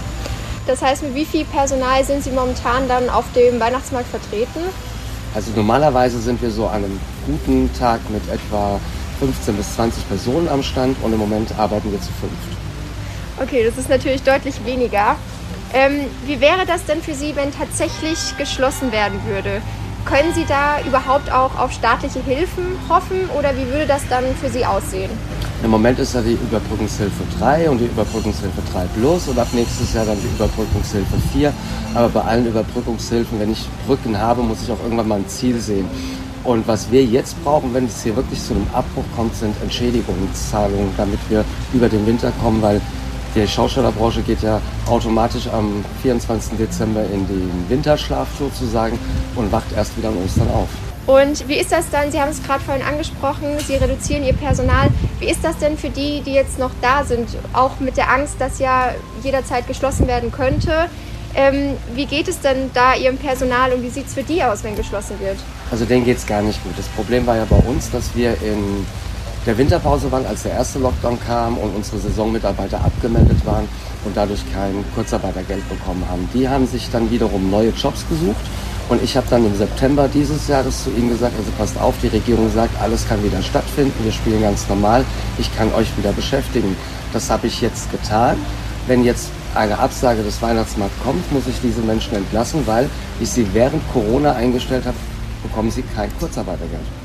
Das 0.66 0.81
heißt, 0.81 1.02
mit 1.02 1.14
wie 1.14 1.25
viel 1.25 1.45
Personal 1.45 2.04
sind 2.04 2.23
Sie 2.23 2.31
momentan 2.31 2.88
dann 2.88 3.11
auf 3.11 3.25
dem 3.35 3.59
Weihnachtsmarkt 3.59 4.09
vertreten? 4.09 4.61
Also 5.35 5.50
normalerweise 5.57 6.21
sind 6.21 6.40
wir 6.42 6.50
so 6.50 6.66
an 6.66 6.85
einem 6.85 7.00
guten 7.26 7.71
Tag 7.78 8.00
mit 8.11 8.23
etwa 8.31 8.78
15 9.19 9.57
bis 9.57 9.75
20 9.75 10.09
Personen 10.09 10.49
am 10.49 10.62
Stand 10.62 10.97
und 11.02 11.12
im 11.12 11.19
Moment 11.19 11.59
arbeiten 11.59 11.90
wir 11.90 12.00
zu 12.00 12.11
fünft. 12.21 12.37
Okay, 13.40 13.64
das 13.64 13.78
ist 13.78 13.88
natürlich 13.88 14.23
deutlich 14.23 14.64
weniger. 14.64 15.16
Ähm, 15.73 16.07
wie 16.26 16.40
wäre 16.40 16.66
das 16.66 16.85
denn 16.85 17.02
für 17.02 17.14
Sie, 17.14 17.35
wenn 17.35 17.50
tatsächlich 17.50 18.37
geschlossen 18.37 18.92
werden 18.92 19.19
würde? 19.25 19.62
Können 20.04 20.35
Sie 20.35 20.45
da 20.45 20.81
überhaupt 20.87 21.33
auch 21.33 21.59
auf 21.59 21.73
staatliche 21.73 22.23
Hilfen 22.23 22.64
hoffen 22.88 23.31
oder 23.38 23.57
wie 23.57 23.66
würde 23.69 23.87
das 23.87 24.02
dann 24.09 24.25
für 24.37 24.50
Sie 24.50 24.66
aussehen? 24.66 25.11
Im 25.62 25.71
Moment 25.71 25.97
ist 26.00 26.14
ja 26.14 26.21
die 26.21 26.33
Überbrückungshilfe 26.33 27.23
3 27.38 27.71
und 27.71 27.78
die 27.78 27.85
Überbrückungshilfe 27.85 28.61
3 28.73 28.85
Plus 28.99 29.28
und 29.28 29.38
ab 29.38 29.47
nächstes 29.52 29.95
Jahr 29.95 30.04
dann 30.04 30.19
die 30.21 30.26
Überbrückungshilfe 30.35 31.16
4. 31.33 31.52
Aber 31.95 32.09
bei 32.09 32.21
allen 32.23 32.47
Überbrückungshilfen, 32.47 33.38
wenn 33.38 33.52
ich 33.52 33.69
Brücken 33.87 34.19
habe, 34.19 34.42
muss 34.42 34.62
ich 34.62 34.73
auch 34.73 34.83
irgendwann 34.83 35.07
mal 35.07 35.19
ein 35.21 35.28
Ziel 35.28 35.61
sehen. 35.61 35.87
Und 36.42 36.66
was 36.66 36.90
wir 36.90 37.04
jetzt 37.04 37.42
brauchen, 37.45 37.73
wenn 37.75 37.85
es 37.87 38.02
hier 38.02 38.16
wirklich 38.16 38.42
zu 38.42 38.54
einem 38.54 38.66
Abbruch 38.73 39.04
kommt, 39.14 39.37
sind 39.37 39.54
Entschädigungszahlungen, 39.62 40.90
damit 40.97 41.21
wir 41.28 41.45
über 41.73 41.88
den 41.88 42.04
Winter 42.09 42.33
kommen, 42.42 42.61
weil 42.61 42.81
die 43.37 43.47
Schaustellerbranche 43.47 44.23
geht 44.23 44.42
ja 44.42 44.61
automatisch 44.88 45.47
am 45.47 45.85
24. 46.02 46.59
Dezember 46.59 47.04
in 47.04 47.26
den 47.28 47.50
Winterschlaf 47.69 48.26
sozusagen 48.37 48.99
und 49.37 49.52
wacht 49.52 49.73
erst 49.76 49.97
wieder 49.97 50.09
an 50.09 50.16
Ostern 50.25 50.50
auf. 50.50 50.69
Und 51.06 51.49
wie 51.49 51.56
ist 51.56 51.73
das 51.73 51.90
dann? 51.90 52.12
Sie 52.12 52.21
haben 52.21 52.30
es 52.30 52.42
gerade 52.42 52.62
vorhin 52.62 52.85
angesprochen, 52.85 53.59
Sie 53.66 53.75
reduzieren 53.75 54.25
Ihr 54.25 54.35
Personal. 54.35 54.88
Wie 55.18 55.26
ist 55.26 55.42
das 55.42 55.59
denn 55.59 55.76
für 55.76 55.90
die, 55.90 56.21
die 56.21 56.32
jetzt 56.32 56.59
noch 56.59 56.71
da 56.80 57.04
sind, 57.04 57.28
auch 57.52 57.80
mit 57.80 57.97
der 57.97 58.11
Angst, 58.11 58.37
dass 58.38 58.61
ja 58.61 58.90
jederzeit 59.23 59.66
geschlossen 59.66 60.06
werden 60.06 60.30
könnte? 60.30 60.88
Ähm, 61.35 61.76
wie 61.94 62.06
geht 62.06 62.28
es 62.28 62.40
denn 62.40 62.71
da 62.75 62.94
Ihrem 62.94 63.16
Personal 63.16 63.73
und 63.73 63.82
wie 63.82 63.88
sieht 63.88 64.06
es 64.06 64.14
für 64.14 64.23
die 64.23 64.42
aus, 64.44 64.62
wenn 64.62 64.76
geschlossen 64.76 65.18
wird? 65.18 65.38
Also 65.71 65.85
denen 65.87 66.04
geht 66.04 66.18
es 66.18 66.26
gar 66.26 66.42
nicht 66.42 66.62
gut. 66.62 66.75
Das 66.76 66.87
Problem 66.88 67.26
war 67.26 67.37
ja 67.37 67.47
bei 67.49 67.56
uns, 67.56 67.90
dass 67.90 68.14
wir 68.14 68.32
in 68.42 68.87
der 69.47 69.59
Winterpause 69.59 70.12
waren, 70.12 70.26
als 70.26 70.42
der 70.44 70.52
erste 70.52 70.78
Lockdown 70.78 71.18
kam 71.26 71.59
und 71.59 71.75
unsere 71.75 71.99
Saisonmitarbeiter 71.99 72.78
abgemeldet 72.85 73.44
waren 73.44 73.66
und 74.04 74.16
dadurch 74.16 74.40
kein 74.52 74.85
Kurzarbeitergeld 74.94 75.68
bekommen 75.68 76.04
haben. 76.09 76.28
Die 76.32 76.49
haben 76.49 76.66
sich 76.66 76.90
dann 76.90 77.11
wiederum 77.11 77.50
neue 77.50 77.71
Jobs 77.71 78.06
gesucht 78.09 78.44
und 78.92 79.02
ich 79.02 79.16
habe 79.16 79.26
dann 79.30 79.46
im 79.46 79.56
September 79.56 80.06
dieses 80.06 80.49
Jahres 80.49 80.84
zu 80.84 80.90
ihnen 80.90 81.08
gesagt, 81.08 81.32
also 81.38 81.50
passt 81.52 81.80
auf, 81.80 81.94
die 82.02 82.08
Regierung 82.08 82.52
sagt, 82.52 82.78
alles 82.82 83.08
kann 83.08 83.25
wieder 83.25 83.40
stattfinden, 83.42 83.94
wir 84.04 84.12
spielen 84.12 84.42
ganz 84.42 84.68
normal, 84.68 85.02
ich 85.38 85.54
kann 85.56 85.72
euch 85.72 85.96
wieder 85.96 86.12
beschäftigen. 86.12 86.76
Das 87.14 87.30
habe 87.30 87.46
ich 87.46 87.62
jetzt 87.62 87.90
getan. 87.90 88.37
Wenn 88.87 89.02
jetzt 89.02 89.30
eine 89.54 89.78
Absage 89.78 90.22
des 90.22 90.42
Weihnachtsmarkts 90.42 91.02
kommt, 91.02 91.32
muss 91.32 91.46
ich 91.46 91.58
diese 91.62 91.80
Menschen 91.80 92.16
entlassen, 92.16 92.66
weil 92.66 92.90
ich 93.18 93.30
sie 93.30 93.46
während 93.54 93.82
Corona 93.94 94.32
eingestellt 94.32 94.84
habe, 94.84 94.96
bekommen 95.42 95.70
sie 95.70 95.84
kein 95.96 96.11
Kurzarbeitergeld. 96.18 97.01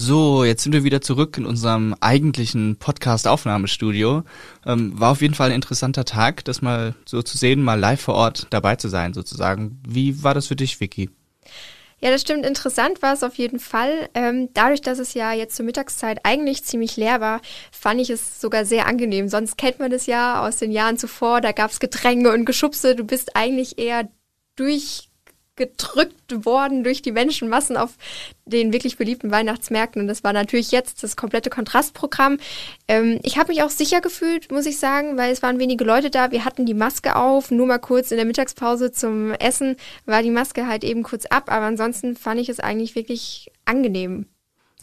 So, 0.00 0.44
jetzt 0.44 0.62
sind 0.62 0.72
wir 0.72 0.84
wieder 0.84 1.00
zurück 1.00 1.36
in 1.38 1.44
unserem 1.44 1.92
eigentlichen 1.98 2.76
Podcast-Aufnahmestudio. 2.76 4.22
Ähm, 4.64 4.92
war 4.94 5.10
auf 5.10 5.22
jeden 5.22 5.34
Fall 5.34 5.48
ein 5.48 5.56
interessanter 5.56 6.04
Tag, 6.04 6.44
das 6.44 6.62
mal 6.62 6.94
so 7.04 7.20
zu 7.20 7.36
sehen, 7.36 7.64
mal 7.64 7.74
live 7.74 8.00
vor 8.00 8.14
Ort 8.14 8.46
dabei 8.50 8.76
zu 8.76 8.86
sein 8.86 9.12
sozusagen. 9.12 9.82
Wie 9.84 10.22
war 10.22 10.34
das 10.34 10.46
für 10.46 10.54
dich, 10.54 10.78
Vicky? 10.78 11.10
Ja, 11.98 12.12
das 12.12 12.20
stimmt. 12.20 12.46
Interessant 12.46 13.02
war 13.02 13.12
es 13.12 13.24
auf 13.24 13.34
jeden 13.38 13.58
Fall. 13.58 14.08
Ähm, 14.14 14.50
dadurch, 14.54 14.82
dass 14.82 15.00
es 15.00 15.14
ja 15.14 15.32
jetzt 15.32 15.56
zur 15.56 15.66
Mittagszeit 15.66 16.20
eigentlich 16.22 16.62
ziemlich 16.62 16.96
leer 16.96 17.20
war, 17.20 17.40
fand 17.72 18.00
ich 18.00 18.08
es 18.08 18.40
sogar 18.40 18.64
sehr 18.64 18.86
angenehm. 18.86 19.28
Sonst 19.28 19.58
kennt 19.58 19.80
man 19.80 19.90
das 19.90 20.06
ja 20.06 20.46
aus 20.46 20.58
den 20.58 20.70
Jahren 20.70 20.96
zuvor. 20.96 21.40
Da 21.40 21.50
gab 21.50 21.72
es 21.72 21.80
Gedränge 21.80 22.30
und 22.30 22.44
Geschubse. 22.44 22.94
Du 22.94 23.02
bist 23.02 23.34
eigentlich 23.34 23.78
eher 23.80 24.08
durch 24.54 25.07
gedrückt 25.58 26.46
worden 26.46 26.82
durch 26.82 27.02
die 27.02 27.12
Menschenmassen 27.12 27.76
auf 27.76 27.90
den 28.46 28.72
wirklich 28.72 28.96
beliebten 28.96 29.30
Weihnachtsmärkten. 29.30 30.00
Und 30.00 30.08
das 30.08 30.24
war 30.24 30.32
natürlich 30.32 30.70
jetzt 30.70 31.02
das 31.02 31.16
komplette 31.16 31.50
Kontrastprogramm. 31.50 32.38
Ähm, 32.88 33.20
ich 33.22 33.36
habe 33.36 33.52
mich 33.52 33.62
auch 33.62 33.70
sicher 33.70 34.00
gefühlt, 34.00 34.50
muss 34.50 34.64
ich 34.64 34.78
sagen, 34.78 35.18
weil 35.18 35.30
es 35.30 35.42
waren 35.42 35.58
wenige 35.58 35.84
Leute 35.84 36.08
da. 36.08 36.30
Wir 36.30 36.46
hatten 36.46 36.64
die 36.64 36.72
Maske 36.72 37.16
auf, 37.16 37.50
nur 37.50 37.66
mal 37.66 37.78
kurz 37.78 38.10
in 38.10 38.16
der 38.16 38.26
Mittagspause 38.26 38.90
zum 38.92 39.32
Essen 39.32 39.76
war 40.06 40.22
die 40.22 40.30
Maske 40.30 40.66
halt 40.66 40.84
eben 40.84 41.02
kurz 41.02 41.26
ab. 41.26 41.52
Aber 41.52 41.66
ansonsten 41.66 42.16
fand 42.16 42.40
ich 42.40 42.48
es 42.48 42.60
eigentlich 42.60 42.94
wirklich 42.94 43.50
angenehm. 43.66 44.26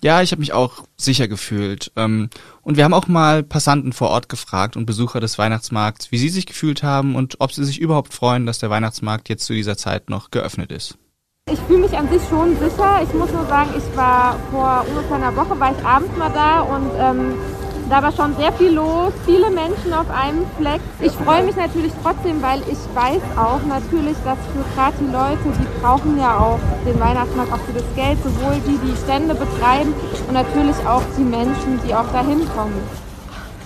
Ja, 0.03 0.21
ich 0.21 0.31
habe 0.31 0.41
mich 0.41 0.53
auch 0.53 0.83
sicher 0.97 1.27
gefühlt. 1.27 1.91
Ähm, 1.95 2.29
und 2.61 2.77
wir 2.77 2.83
haben 2.83 2.93
auch 2.93 3.07
mal 3.07 3.43
Passanten 3.43 3.93
vor 3.93 4.09
Ort 4.09 4.29
gefragt 4.29 4.75
und 4.77 4.85
Besucher 4.85 5.19
des 5.19 5.37
Weihnachtsmarkts, 5.37 6.11
wie 6.11 6.17
sie 6.17 6.29
sich 6.29 6.45
gefühlt 6.45 6.83
haben 6.83 7.15
und 7.15 7.37
ob 7.39 7.51
sie 7.51 7.63
sich 7.63 7.79
überhaupt 7.79 8.13
freuen, 8.13 8.45
dass 8.45 8.59
der 8.59 8.69
Weihnachtsmarkt 8.69 9.29
jetzt 9.29 9.45
zu 9.45 9.53
dieser 9.53 9.77
Zeit 9.77 10.09
noch 10.09 10.31
geöffnet 10.31 10.71
ist. 10.71 10.97
Ich 11.51 11.59
fühle 11.59 11.79
mich 11.79 11.95
an 11.95 12.09
sich 12.09 12.21
schon 12.27 12.57
sicher. 12.57 13.01
Ich 13.03 13.13
muss 13.13 13.31
nur 13.31 13.45
sagen, 13.45 13.69
ich 13.77 13.95
war 13.95 14.39
vor 14.51 14.83
ungefähr 14.89 15.17
einer 15.17 15.35
Woche, 15.35 15.59
war 15.59 15.71
ich 15.77 15.85
abends 15.85 16.17
mal 16.17 16.31
da 16.31 16.61
und 16.61 16.89
ähm, 16.97 17.33
da 17.89 18.01
war 18.01 18.11
schon 18.11 18.35
sehr 18.35 18.51
viel 18.53 18.71
los, 18.71 19.13
viele 19.25 19.49
Menschen 19.51 19.93
auf 19.93 20.09
einem 20.09 20.45
Fleck. 20.57 20.81
Ich 21.01 21.11
freue 21.11 21.43
mich 21.43 21.55
natürlich 21.55 21.91
trotzdem, 22.03 22.41
weil 22.41 22.59
ich 22.61 22.79
weiß 22.95 23.21
auch 23.37 23.61
natürlich, 23.67 24.17
dass 24.25 24.37
für 24.53 24.65
gerade 24.75 24.95
die 24.99 25.11
Leute, 25.11 25.59
die 25.59 25.81
brauchen 25.81 26.17
ja 26.17 26.37
auch 26.37 26.59
den 26.85 26.99
Weihnachtsmarkt 26.99 27.53
auch 27.53 27.59
für 27.59 27.73
das 27.73 27.85
Geld, 27.95 28.17
sowohl 28.23 28.55
die, 28.65 28.79
die 28.79 28.97
Stände 29.03 29.35
betreiben 29.35 29.93
und 30.27 30.33
natürlich 30.33 30.75
auch 30.87 31.03
die 31.17 31.23
Menschen, 31.23 31.79
die 31.87 31.93
auch 31.93 32.07
dahin 32.11 32.41
kommen. 32.55 32.81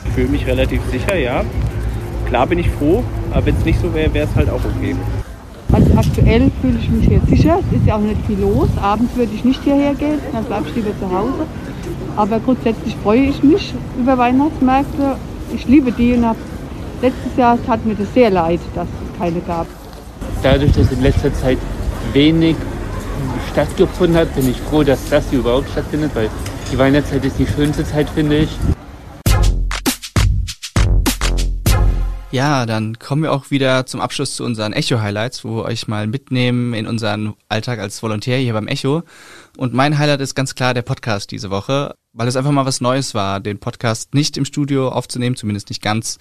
Ich 0.05 0.11
fühle 0.11 0.29
mich 0.29 0.45
relativ 0.45 0.81
sicher, 0.91 1.15
ja. 1.15 1.43
Klar 2.27 2.47
bin 2.47 2.59
ich 2.59 2.69
froh, 2.69 3.03
aber 3.31 3.45
wenn 3.47 3.55
es 3.55 3.65
nicht 3.65 3.81
so 3.81 3.93
wäre, 3.93 4.13
wäre 4.13 4.27
es 4.27 4.35
halt 4.35 4.49
auch 4.49 4.61
okay. 4.63 4.95
Also 5.71 5.91
aktuell 5.95 6.51
fühle 6.61 6.79
ich 6.79 6.89
mich 6.89 7.07
hier 7.07 7.21
sicher. 7.27 7.59
Es 7.59 7.77
ist 7.77 7.85
ja 7.85 7.95
auch 7.95 8.01
nicht 8.01 8.25
viel 8.25 8.39
los. 8.39 8.69
Abends 8.81 9.15
würde 9.15 9.31
ich 9.33 9.45
nicht 9.45 9.63
hierher 9.63 9.93
gehen, 9.93 10.19
dann 10.31 10.43
bleibe 10.45 10.67
ich 10.67 10.75
lieber 10.75 10.91
zu 10.99 11.09
Hause. 11.11 11.45
Aber 12.19 12.41
grundsätzlich 12.41 12.97
freue 12.97 13.21
ich 13.21 13.41
mich 13.43 13.73
über 13.97 14.17
Weihnachtsmärkte. 14.17 15.15
Ich 15.55 15.65
liebe 15.67 15.89
die 15.89 16.15
und 16.15 16.25
letztes 17.01 17.37
Jahr 17.37 17.57
tat 17.65 17.85
mir 17.85 17.95
das 17.95 18.13
sehr 18.13 18.29
leid, 18.29 18.59
dass 18.75 18.89
es 18.89 19.17
keine 19.17 19.39
gab. 19.39 19.65
Dadurch, 20.43 20.73
dass 20.73 20.91
in 20.91 21.01
letzter 21.01 21.33
Zeit 21.33 21.57
wenig 22.11 22.57
stattgefunden 23.53 24.17
hat, 24.17 24.35
bin 24.35 24.49
ich 24.49 24.59
froh, 24.59 24.83
dass 24.83 25.07
das 25.07 25.29
hier 25.29 25.39
überhaupt 25.39 25.69
stattfindet, 25.69 26.11
weil 26.13 26.29
die 26.69 26.77
Weihnachtszeit 26.77 27.23
ist 27.23 27.39
die 27.39 27.47
schönste 27.47 27.85
Zeit, 27.85 28.09
finde 28.09 28.39
ich. 28.39 28.49
Ja, 32.31 32.65
dann 32.65 32.99
kommen 32.99 33.23
wir 33.23 33.31
auch 33.31 33.49
wieder 33.49 33.85
zum 33.85 34.01
Abschluss 34.01 34.35
zu 34.35 34.43
unseren 34.43 34.73
Echo-Highlights, 34.73 35.45
wo 35.45 35.55
wir 35.55 35.63
euch 35.63 35.87
mal 35.87 36.05
mitnehmen 36.05 36.73
in 36.73 36.85
unseren 36.85 37.33
Alltag 37.47 37.79
als 37.79 38.03
Volontär 38.03 38.37
hier 38.37 38.53
beim 38.53 38.67
Echo. 38.67 39.03
Und 39.57 39.73
mein 39.73 39.97
Highlight 39.97 40.21
ist 40.21 40.35
ganz 40.35 40.53
klar 40.53 40.73
der 40.73 40.83
Podcast 40.83 41.31
diese 41.31 41.49
Woche, 41.49 41.95
weil 42.13 42.27
es 42.27 42.35
einfach 42.35 42.51
mal 42.51 42.65
was 42.65 42.81
Neues 42.81 43.13
war, 43.13 43.39
den 43.39 43.59
Podcast 43.59 44.13
nicht 44.13 44.37
im 44.37 44.45
Studio 44.45 44.89
aufzunehmen, 44.89 45.35
zumindest 45.35 45.69
nicht 45.69 45.81
ganz, 45.81 46.17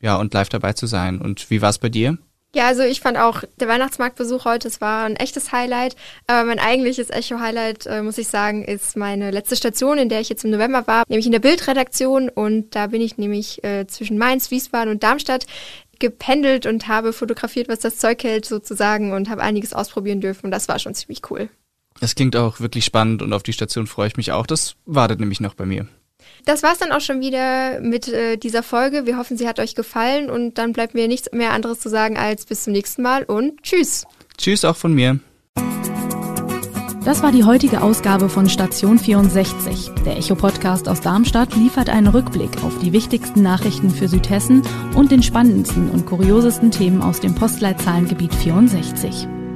ja, 0.00 0.16
und 0.16 0.32
live 0.34 0.48
dabei 0.48 0.72
zu 0.72 0.86
sein. 0.86 1.20
Und 1.20 1.50
wie 1.50 1.62
war 1.62 1.70
es 1.70 1.78
bei 1.78 1.88
dir? 1.88 2.18
Ja, 2.54 2.68
also 2.68 2.82
ich 2.82 3.00
fand 3.00 3.18
auch 3.18 3.42
der 3.60 3.68
Weihnachtsmarktbesuch 3.68 4.46
heute, 4.46 4.68
es 4.68 4.80
war 4.80 5.04
ein 5.04 5.16
echtes 5.16 5.52
Highlight. 5.52 5.94
Aber 6.26 6.44
mein 6.44 6.58
eigentliches 6.58 7.10
Echo-Highlight, 7.10 7.84
äh, 7.84 8.02
muss 8.02 8.16
ich 8.16 8.28
sagen, 8.28 8.64
ist 8.64 8.96
meine 8.96 9.30
letzte 9.30 9.56
Station, 9.56 9.98
in 9.98 10.08
der 10.08 10.20
ich 10.20 10.30
jetzt 10.30 10.42
im 10.42 10.52
November 10.52 10.86
war, 10.86 11.04
nämlich 11.08 11.26
in 11.26 11.32
der 11.32 11.40
Bildredaktion. 11.40 12.30
Und 12.30 12.74
da 12.74 12.86
bin 12.86 13.02
ich 13.02 13.18
nämlich 13.18 13.62
äh, 13.62 13.86
zwischen 13.86 14.16
Mainz, 14.16 14.50
Wiesbaden 14.50 14.90
und 14.90 15.02
Darmstadt 15.02 15.46
gependelt 15.98 16.64
und 16.64 16.88
habe 16.88 17.12
fotografiert, 17.12 17.68
was 17.68 17.80
das 17.80 17.98
Zeug 17.98 18.24
hält 18.24 18.46
sozusagen 18.46 19.12
und 19.12 19.28
habe 19.28 19.42
einiges 19.42 19.74
ausprobieren 19.74 20.22
dürfen. 20.22 20.46
Und 20.46 20.50
das 20.50 20.66
war 20.66 20.78
schon 20.78 20.94
ziemlich 20.94 21.30
cool. 21.30 21.50
Es 22.00 22.14
klingt 22.14 22.36
auch 22.36 22.60
wirklich 22.60 22.84
spannend 22.84 23.22
und 23.22 23.32
auf 23.32 23.42
die 23.42 23.52
Station 23.52 23.86
freue 23.86 24.08
ich 24.08 24.16
mich 24.16 24.32
auch. 24.32 24.46
Das 24.46 24.76
wartet 24.84 25.20
nämlich 25.20 25.40
noch 25.40 25.54
bei 25.54 25.66
mir. 25.66 25.86
Das 26.44 26.62
war's 26.62 26.78
dann 26.78 26.92
auch 26.92 27.00
schon 27.00 27.20
wieder 27.20 27.80
mit 27.80 28.08
äh, 28.08 28.36
dieser 28.36 28.62
Folge. 28.62 29.06
Wir 29.06 29.16
hoffen, 29.16 29.36
sie 29.36 29.48
hat 29.48 29.58
euch 29.58 29.74
gefallen 29.74 30.30
und 30.30 30.58
dann 30.58 30.72
bleibt 30.72 30.94
mir 30.94 31.08
nichts 31.08 31.30
mehr 31.32 31.52
anderes 31.52 31.80
zu 31.80 31.88
sagen 31.88 32.16
als 32.16 32.46
bis 32.46 32.64
zum 32.64 32.72
nächsten 32.72 33.02
Mal 33.02 33.24
und 33.24 33.62
tschüss. 33.62 34.04
Tschüss 34.38 34.64
auch 34.64 34.76
von 34.76 34.92
mir. 34.92 35.18
Das 37.04 37.22
war 37.22 37.30
die 37.30 37.44
heutige 37.44 37.82
Ausgabe 37.82 38.28
von 38.28 38.48
Station 38.48 38.98
64. 38.98 39.92
Der 40.04 40.16
Echo-Podcast 40.16 40.88
aus 40.88 41.00
Darmstadt 41.00 41.54
liefert 41.54 41.88
einen 41.88 42.08
Rückblick 42.08 42.64
auf 42.64 42.76
die 42.80 42.92
wichtigsten 42.92 43.42
Nachrichten 43.42 43.90
für 43.90 44.08
Südhessen 44.08 44.62
und 44.96 45.12
den 45.12 45.22
spannendsten 45.22 45.88
und 45.88 46.04
kuriosesten 46.04 46.72
Themen 46.72 47.02
aus 47.02 47.20
dem 47.20 47.36
Postleitzahlengebiet 47.36 48.34
64. 48.34 49.28